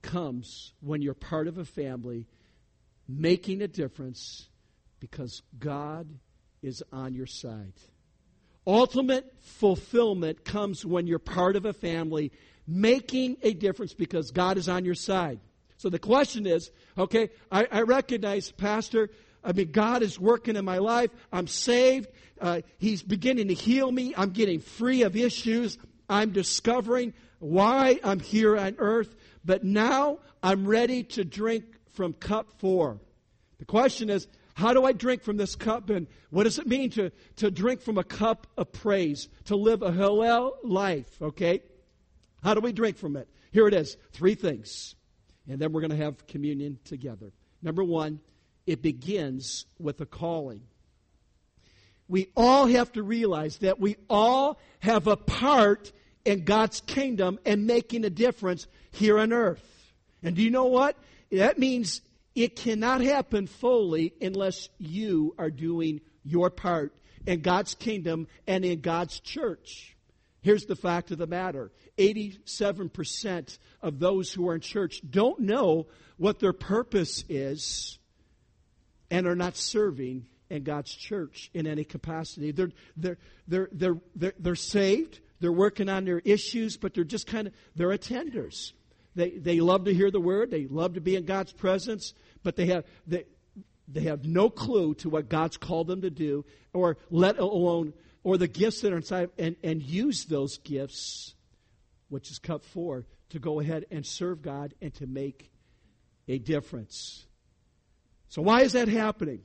[0.00, 2.26] comes when you're part of a family
[3.06, 4.48] making a difference
[4.98, 6.08] because God
[6.62, 7.74] is on your side.
[8.66, 12.32] Ultimate fulfillment comes when you're part of a family
[12.66, 15.40] making a difference because God is on your side.
[15.76, 19.10] So the question is okay, I, I recognize, Pastor,
[19.42, 21.10] I mean, God is working in my life.
[21.32, 22.08] I'm saved.
[22.40, 24.14] Uh, he's beginning to heal me.
[24.16, 25.78] I'm getting free of issues.
[26.08, 29.14] I'm discovering why I'm here on earth.
[29.44, 33.00] But now I'm ready to drink from cup four.
[33.58, 35.88] The question is, how do I drink from this cup?
[35.88, 39.28] And what does it mean to, to drink from a cup of praise?
[39.46, 41.62] To live a Hallel life, okay?
[42.42, 43.28] How do we drink from it?
[43.52, 44.94] Here it is three things.
[45.48, 47.32] And then we're going to have communion together.
[47.62, 48.20] Number one,
[48.70, 50.62] it begins with a calling.
[52.06, 55.90] We all have to realize that we all have a part
[56.24, 59.92] in God's kingdom and making a difference here on earth.
[60.22, 60.96] And do you know what?
[61.32, 62.00] That means
[62.36, 66.94] it cannot happen fully unless you are doing your part
[67.26, 69.96] in God's kingdom and in God's church.
[70.42, 75.88] Here's the fact of the matter 87% of those who are in church don't know
[76.18, 77.98] what their purpose is
[79.10, 82.52] and are not serving in God's church in any capacity.
[82.52, 87.26] They're, they're, they're, they're, they're, they're saved, they're working on their issues, but they're just
[87.26, 88.72] kind of, they're attenders.
[89.14, 90.50] They, they love to hear the word.
[90.50, 93.24] They love to be in God's presence, but they have, they,
[93.88, 97.92] they have no clue to what God's called them to do, or let alone,
[98.22, 101.34] or the gifts that are inside, and, and use those gifts,
[102.08, 105.50] which is cup four, to go ahead and serve God and to make
[106.28, 107.26] a difference.
[108.30, 109.42] So, why is that happening?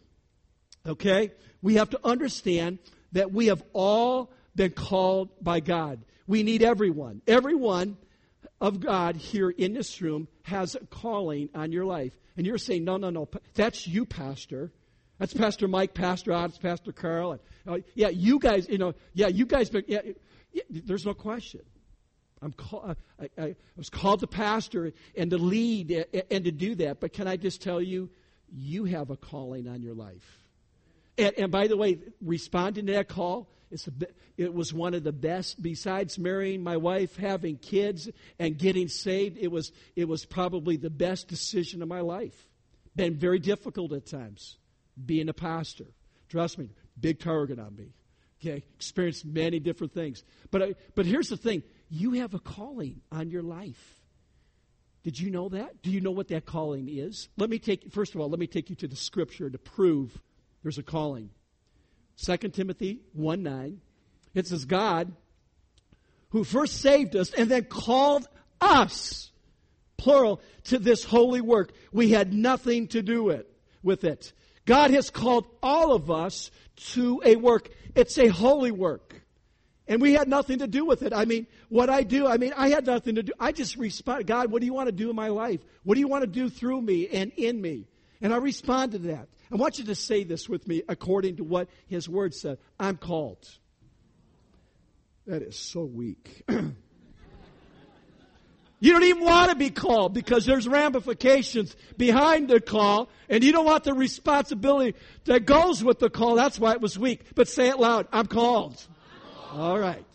[0.87, 1.31] Okay?
[1.61, 2.79] We have to understand
[3.11, 5.99] that we have all been called by God.
[6.27, 7.21] We need everyone.
[7.27, 7.97] Everyone
[8.61, 12.13] of God here in this room has a calling on your life.
[12.37, 14.71] And you're saying, no, no, no, that's you, Pastor.
[15.17, 17.33] That's Pastor Mike, Pastor Odds, Pastor Carl.
[17.33, 20.01] And, uh, yeah, you guys, you know, yeah, you guys, but yeah,
[20.51, 21.61] yeah, there's no question.
[22.41, 26.75] I'm call, uh, I, I, was called to pastor and to lead and to do
[26.75, 26.99] that.
[26.99, 28.09] But can I just tell you,
[28.51, 30.39] you have a calling on your life.
[31.17, 33.91] And, and by the way, responding to that call, it's a,
[34.37, 35.61] it was one of the best.
[35.61, 40.89] Besides marrying my wife, having kids, and getting saved, it was, it was probably the
[40.89, 42.47] best decision of my life.
[42.95, 44.57] Been very difficult at times,
[45.03, 45.85] being a pastor.
[46.29, 46.69] Trust me,
[46.99, 47.93] big target on me.
[48.41, 50.23] Okay, experienced many different things.
[50.51, 54.01] But, I, but here's the thing you have a calling on your life.
[55.05, 55.83] Did you know that?
[55.83, 57.29] Do you know what that calling is?
[57.37, 60.19] Let me take, first of all, let me take you to the scripture to prove
[60.63, 61.29] there's a calling.
[62.25, 63.81] 2 Timothy 1 9.
[64.33, 65.13] It says, God,
[66.29, 68.27] who first saved us and then called
[68.59, 69.29] us,
[69.95, 71.71] plural, to this holy work.
[71.91, 73.47] We had nothing to do it,
[73.83, 74.33] with it.
[74.65, 76.49] God has called all of us
[76.93, 77.69] to a work.
[77.93, 79.21] It's a holy work.
[79.87, 81.13] And we had nothing to do with it.
[81.13, 83.33] I mean, what I do, I mean, I had nothing to do.
[83.39, 85.61] I just respond, God, what do you want to do in my life?
[85.83, 87.87] What do you want to do through me and in me?
[88.21, 89.27] And I respond to that.
[89.51, 92.57] I want you to say this with me according to what his word said.
[92.79, 93.47] I'm called.
[95.27, 96.43] That is so weak.
[98.85, 103.51] You don't even want to be called because there's ramifications behind the call and you
[103.51, 106.35] don't want the responsibility that goes with the call.
[106.35, 107.21] That's why it was weak.
[107.33, 108.07] But say it loud.
[108.11, 108.85] I'm called.
[109.55, 110.05] All right.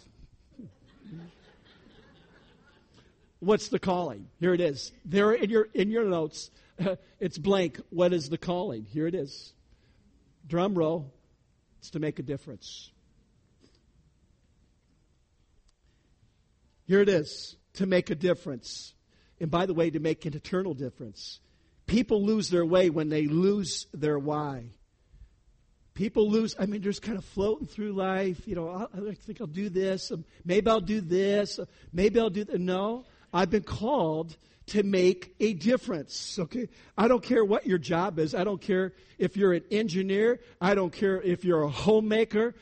[3.38, 4.28] What's the calling?
[4.38, 4.92] Here it is.
[5.06, 6.50] There in your in your notes,
[7.20, 7.80] it's blank.
[7.88, 8.84] What is the calling?
[8.84, 9.54] Here it is.
[10.46, 11.14] Drum roll.
[11.78, 12.90] It's to make a difference.
[16.86, 18.92] Here it is to make a difference.
[19.40, 21.40] And by the way, to make an eternal difference.
[21.86, 24.72] People lose their way when they lose their why.
[26.00, 28.48] People lose, I mean, just kind of floating through life.
[28.48, 30.10] You know, oh, I think I'll do this.
[30.10, 31.58] Um, maybe I'll do this.
[31.58, 32.58] Uh, maybe I'll do that.
[32.58, 34.34] No, I've been called
[34.68, 36.38] to make a difference.
[36.38, 36.70] Okay?
[36.96, 38.34] I don't care what your job is.
[38.34, 40.40] I don't care if you're an engineer.
[40.58, 42.54] I don't care if you're a homemaker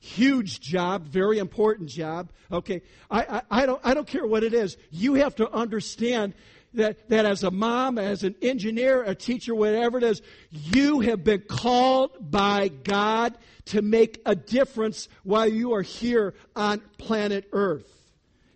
[0.00, 2.32] huge job, very important job.
[2.50, 4.76] Okay, I, I, I, don't I don't care what it is.
[4.90, 6.34] You have to understand
[6.74, 11.24] that that as a mom, as an engineer, a teacher, whatever it is, you have
[11.24, 17.88] been called by God to make a difference while you are here on planet Earth.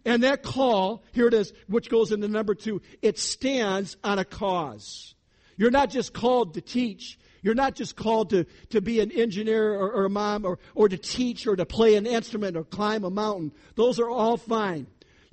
[0.04, 4.24] And that call, here it is, which goes into number two, it stands on a
[4.24, 5.14] cause.
[5.56, 7.18] You're not just called to teach.
[7.42, 10.88] You're not just called to, to be an engineer or, or a mom or, or
[10.88, 13.52] to teach or to play an instrument or climb a mountain.
[13.74, 14.86] Those are all fine.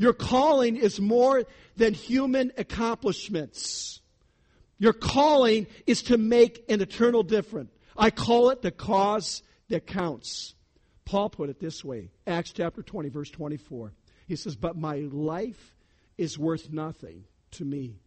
[0.03, 1.45] Your calling is more
[1.77, 4.01] than human accomplishments.
[4.77, 7.71] Your calling is to make an eternal difference.
[7.95, 10.55] I call it the cause that counts.
[11.05, 13.93] Paul put it this way Acts chapter 20, verse 24.
[14.27, 15.73] He says, But my life
[16.17, 18.01] is worth nothing to me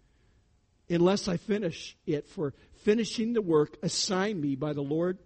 [0.90, 2.52] unless I finish it for
[2.84, 5.16] finishing the work assigned me by the Lord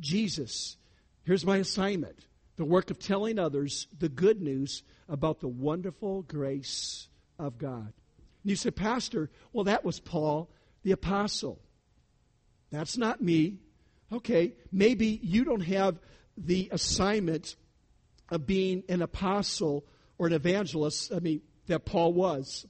[0.00, 0.78] Jesus.
[1.24, 2.18] Here's my assignment
[2.58, 7.92] the work of telling others the good news about the wonderful grace of God.
[8.42, 10.50] And you say, Pastor, well, that was Paul
[10.82, 11.60] the Apostle.
[12.70, 13.58] That's not me.
[14.12, 15.98] Okay, maybe you don't have
[16.36, 17.56] the assignment
[18.28, 19.86] of being an apostle
[20.18, 22.66] or an evangelist, I mean, that Paul was.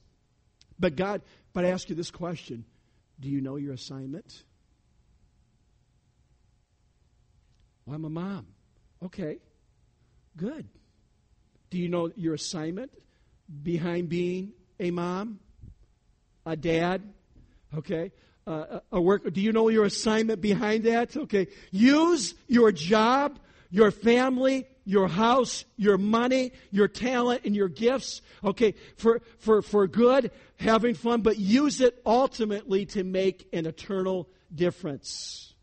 [0.79, 1.21] But God,
[1.53, 2.63] but I ask you this question
[3.19, 4.43] do you know your assignment?
[7.85, 8.47] Well, I'm a mom.
[9.03, 9.39] Okay,
[10.37, 10.67] good.
[11.69, 12.91] Do you know your assignment
[13.63, 15.39] behind being a mom,
[16.45, 17.01] a dad?
[17.75, 18.11] Okay,
[18.47, 19.31] uh, a work.
[19.31, 21.15] Do you know your assignment behind that?
[21.15, 23.37] Okay, use your job,
[23.69, 29.85] your family, your house, your money, your talent, and your gifts, okay, for, for, for
[29.85, 35.53] good, having fun, but use it ultimately to make an eternal difference.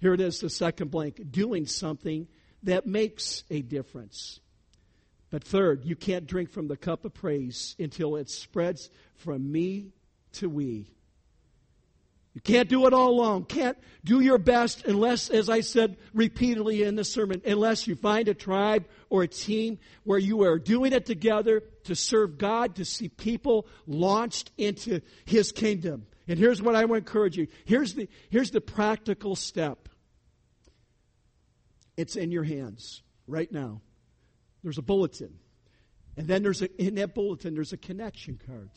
[0.00, 2.26] Here it is, the second blank doing something
[2.62, 4.40] that makes a difference.
[5.30, 9.92] But third, you can't drink from the cup of praise until it spreads from me
[10.34, 10.90] to we.
[12.34, 13.44] You can't do it all alone.
[13.44, 18.28] Can't do your best unless, as I said repeatedly in the sermon, unless you find
[18.28, 22.84] a tribe or a team where you are doing it together to serve God, to
[22.84, 26.06] see people launched into His kingdom.
[26.28, 27.48] And here's what I want to encourage you.
[27.64, 29.88] Here's the, here's the practical step.
[31.98, 33.82] It's in your hands right now.
[34.62, 35.34] There's a bulletin.
[36.16, 38.70] And then there's a, in that bulletin, there's a connection card.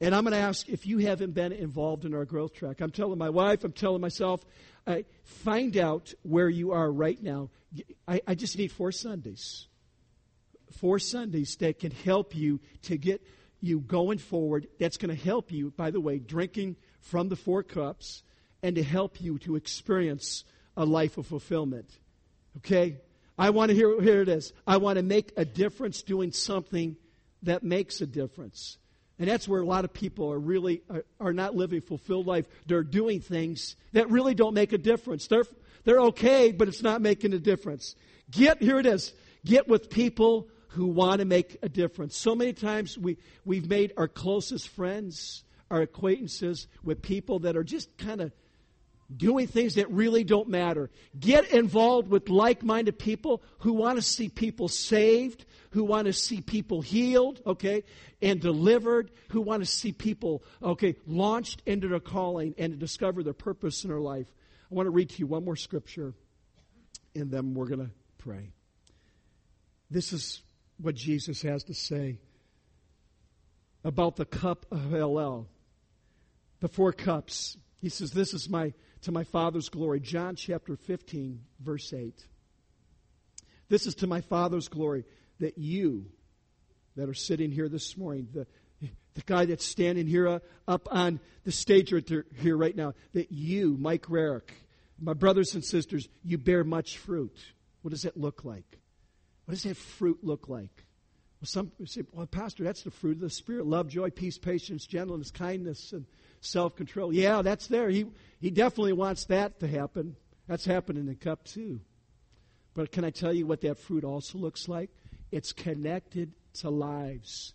[0.00, 2.80] And I'm going to ask if you haven't been involved in our growth track.
[2.80, 4.44] I'm telling my wife, I'm telling myself,
[4.86, 7.50] uh, find out where you are right now.
[8.08, 9.68] I, I just need four Sundays.
[10.78, 13.22] Four Sundays that can help you to get
[13.60, 14.68] you going forward.
[14.80, 18.22] That's going to help you, by the way, drinking from the four cups
[18.62, 20.44] and to help you to experience
[20.76, 21.90] a life of fulfillment.
[22.58, 22.98] Okay?
[23.38, 24.52] I want to hear, here it is.
[24.66, 26.96] I want to make a difference doing something
[27.42, 28.78] that makes a difference.
[29.18, 32.46] And that's where a lot of people are really are, are, not living fulfilled life.
[32.66, 35.26] They're doing things that really don't make a difference.
[35.26, 35.46] They're
[35.84, 37.94] they're okay, but it's not making a difference.
[38.30, 39.14] Get here it is.
[39.44, 42.16] Get with people who want to make a difference.
[42.16, 47.64] So many times we, we've made our closest friends, our acquaintances with people that are
[47.64, 48.32] just kind of
[49.14, 50.90] doing things that really don't matter.
[51.18, 56.12] Get involved with like minded people who want to see people saved, who want to
[56.12, 57.84] see people healed, okay,
[58.20, 63.22] and delivered, who want to see people, okay, launched into their calling and to discover
[63.22, 64.26] their purpose in their life.
[64.70, 66.14] I want to read to you one more scripture,
[67.14, 68.52] and then we're going to pray.
[69.90, 70.42] This is
[70.78, 72.18] what Jesus has to say
[73.84, 75.46] about the cup of Hallel,
[76.60, 77.56] the four cups.
[77.80, 78.72] He says, This is my
[79.02, 80.00] to my Father's glory.
[80.00, 82.26] John chapter 15, verse 8.
[83.68, 85.04] This is to my Father's glory
[85.40, 86.06] that you
[86.96, 88.46] that are sitting here this morning, the,
[88.80, 92.94] the guy that's standing here uh, up on the stage right there, here right now,
[93.12, 94.50] that you, Mike Rarick,
[94.98, 97.36] my brothers and sisters, you bear much fruit.
[97.82, 98.78] What does that look like?
[99.44, 100.84] What does that fruit look like?
[101.40, 104.86] Well, some say, well, Pastor, that's the fruit of the Spirit love, joy, peace, patience,
[104.86, 106.06] gentleness, kindness, and
[106.40, 107.12] self control.
[107.12, 107.88] Yeah, that's there.
[107.88, 108.06] He,
[108.40, 110.16] he definitely wants that to happen.
[110.46, 111.80] That's happening in cup two.
[112.74, 114.90] But can I tell you what that fruit also looks like?
[115.32, 117.54] It's connected to lives.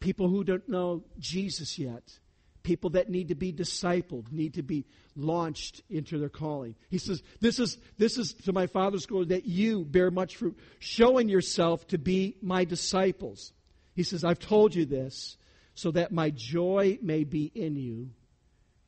[0.00, 2.18] People who don't know Jesus yet,
[2.62, 6.74] people that need to be discipled, need to be launched into their calling.
[6.88, 10.58] He says, This is, this is to my Father's glory that you bear much fruit,
[10.78, 13.52] showing yourself to be my disciples.
[13.94, 15.36] He says, I've told you this
[15.74, 18.10] so that my joy may be in you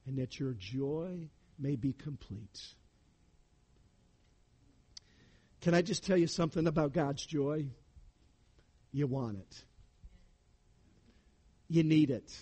[0.06, 1.28] and that your joy
[1.58, 2.60] may be complete.
[5.60, 7.66] Can I just tell you something about God's joy?
[8.92, 9.64] You want it.
[11.68, 12.32] You need it.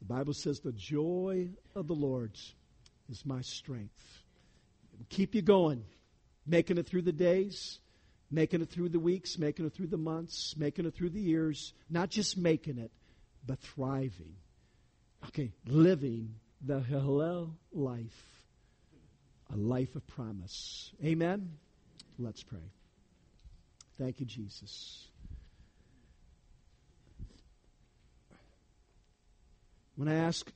[0.00, 2.36] The Bible says, The joy of the Lord
[3.08, 4.02] is my strength.
[4.92, 5.84] It will keep you going,
[6.44, 7.78] making it through the days,
[8.30, 11.72] making it through the weeks, making it through the months, making it through the years.
[11.88, 12.90] Not just making it,
[13.46, 14.34] but thriving.
[15.26, 18.44] Okay, living the Hallel life,
[19.52, 20.92] a life of promise.
[21.04, 21.50] Amen?
[22.18, 22.72] Let's pray.
[23.98, 25.08] Thank you, Jesus.
[29.96, 30.50] When I ask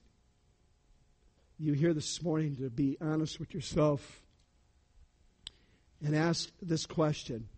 [1.58, 4.22] you here this morning to be honest with yourself
[6.04, 7.48] and ask this question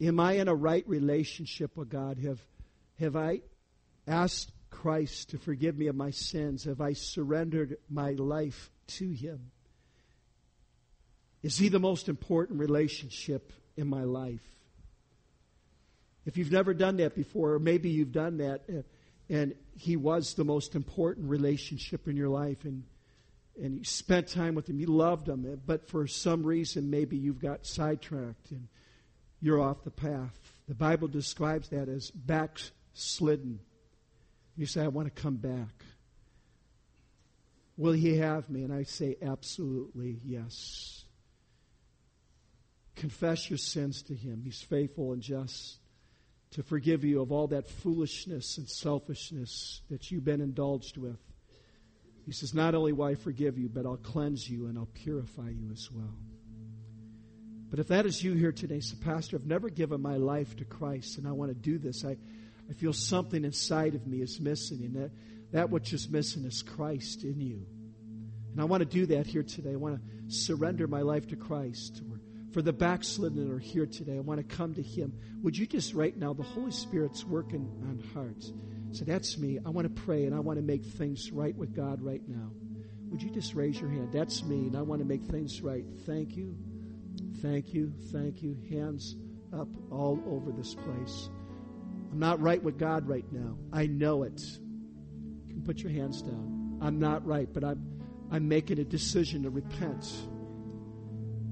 [0.00, 2.18] Am I in a right relationship with God?
[2.18, 2.40] Have,
[3.00, 3.40] have I
[4.06, 6.64] asked Christ to forgive me of my sins?
[6.64, 9.50] Have I surrendered my life to Him?
[11.42, 14.42] Is He the most important relationship in my life?
[16.24, 18.82] If you've never done that before, or maybe you've done that, uh,
[19.28, 22.84] and He was the most important relationship in your life, and
[23.60, 27.16] and you spent time with Him, you loved Him, uh, but for some reason, maybe
[27.16, 28.68] you've got sidetracked and
[29.40, 30.34] you're off the path.
[30.68, 33.60] The Bible describes that as backslidden.
[34.56, 35.84] You say, I want to come back.
[37.76, 38.62] Will he have me?
[38.62, 41.04] And I say, absolutely yes.
[42.94, 44.40] Confess your sins to him.
[44.42, 45.76] He's faithful and just
[46.52, 51.18] to forgive you of all that foolishness and selfishness that you've been indulged with.
[52.24, 55.50] He says, Not only will I forgive you, but I'll cleanse you and I'll purify
[55.50, 56.14] you as well.
[57.68, 60.64] But if that is you here today, so Pastor, I've never given my life to
[60.64, 62.04] Christ and I want to do this.
[62.04, 62.16] I,
[62.68, 65.10] I feel something inside of me is missing, and that,
[65.52, 67.66] that which is missing is Christ in you.
[68.52, 69.72] And I want to do that here today.
[69.72, 72.02] I want to surrender my life to Christ.
[72.10, 72.20] Or
[72.52, 75.12] for the backslidden that are here today, I want to come to Him.
[75.42, 78.52] Would you just right now, the Holy Spirit's working on hearts.
[78.92, 79.58] So that's me.
[79.64, 82.50] I want to pray and I want to make things right with God right now.
[83.10, 84.10] Would you just raise your hand?
[84.12, 85.84] That's me, and I want to make things right.
[86.06, 86.56] Thank you.
[87.40, 87.92] Thank you.
[88.10, 88.56] Thank you.
[88.70, 89.16] Hands
[89.52, 91.28] up all over this place.
[92.10, 93.56] I'm not right with God right now.
[93.72, 94.40] I know it.
[95.46, 96.78] You can put your hands down.
[96.80, 97.84] I'm not right, but I'm,
[98.30, 100.10] I'm making a decision to repent.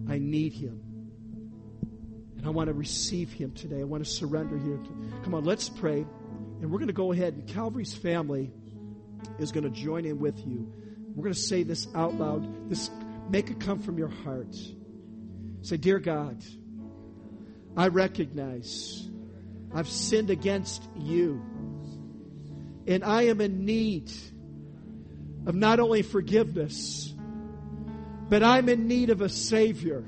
[0.09, 0.81] I need Him.
[2.37, 3.81] And I want to receive Him today.
[3.81, 4.79] I want to surrender here.
[5.23, 6.07] Come on, let's pray.
[6.61, 8.53] And we're going to go ahead, and Calvary's family
[9.39, 10.73] is going to join in with you.
[11.15, 12.69] We're going to say this out loud.
[12.69, 12.91] This
[13.29, 14.55] make it come from your heart.
[15.63, 16.43] Say, Dear God,
[17.77, 19.09] I recognize
[19.75, 21.43] I've sinned against you.
[22.87, 24.13] And I am in need
[25.47, 27.13] of not only forgiveness,
[28.29, 30.05] but I'm in need of a Savior.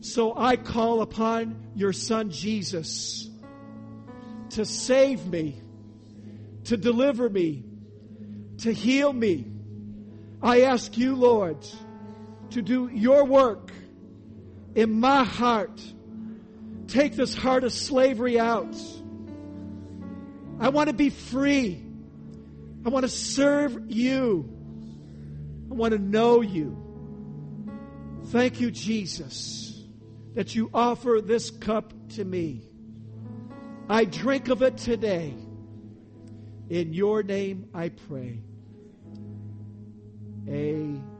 [0.00, 3.28] So I call upon your Son Jesus
[4.50, 5.60] to save me,
[6.64, 7.64] to deliver me,
[8.58, 9.46] to heal me.
[10.40, 11.66] I ask you, Lord,
[12.50, 13.72] to do your work
[14.74, 15.82] in my heart
[16.88, 18.74] take this heart of slavery out.
[20.58, 21.82] I want to be free.
[22.84, 24.48] I want to serve you.
[25.70, 26.82] I want to know you.
[28.26, 29.84] Thank you, Jesus,
[30.34, 32.68] that you offer this cup to me.
[33.88, 35.34] I drink of it today.
[36.68, 38.40] In your name I pray.
[40.48, 41.15] Amen.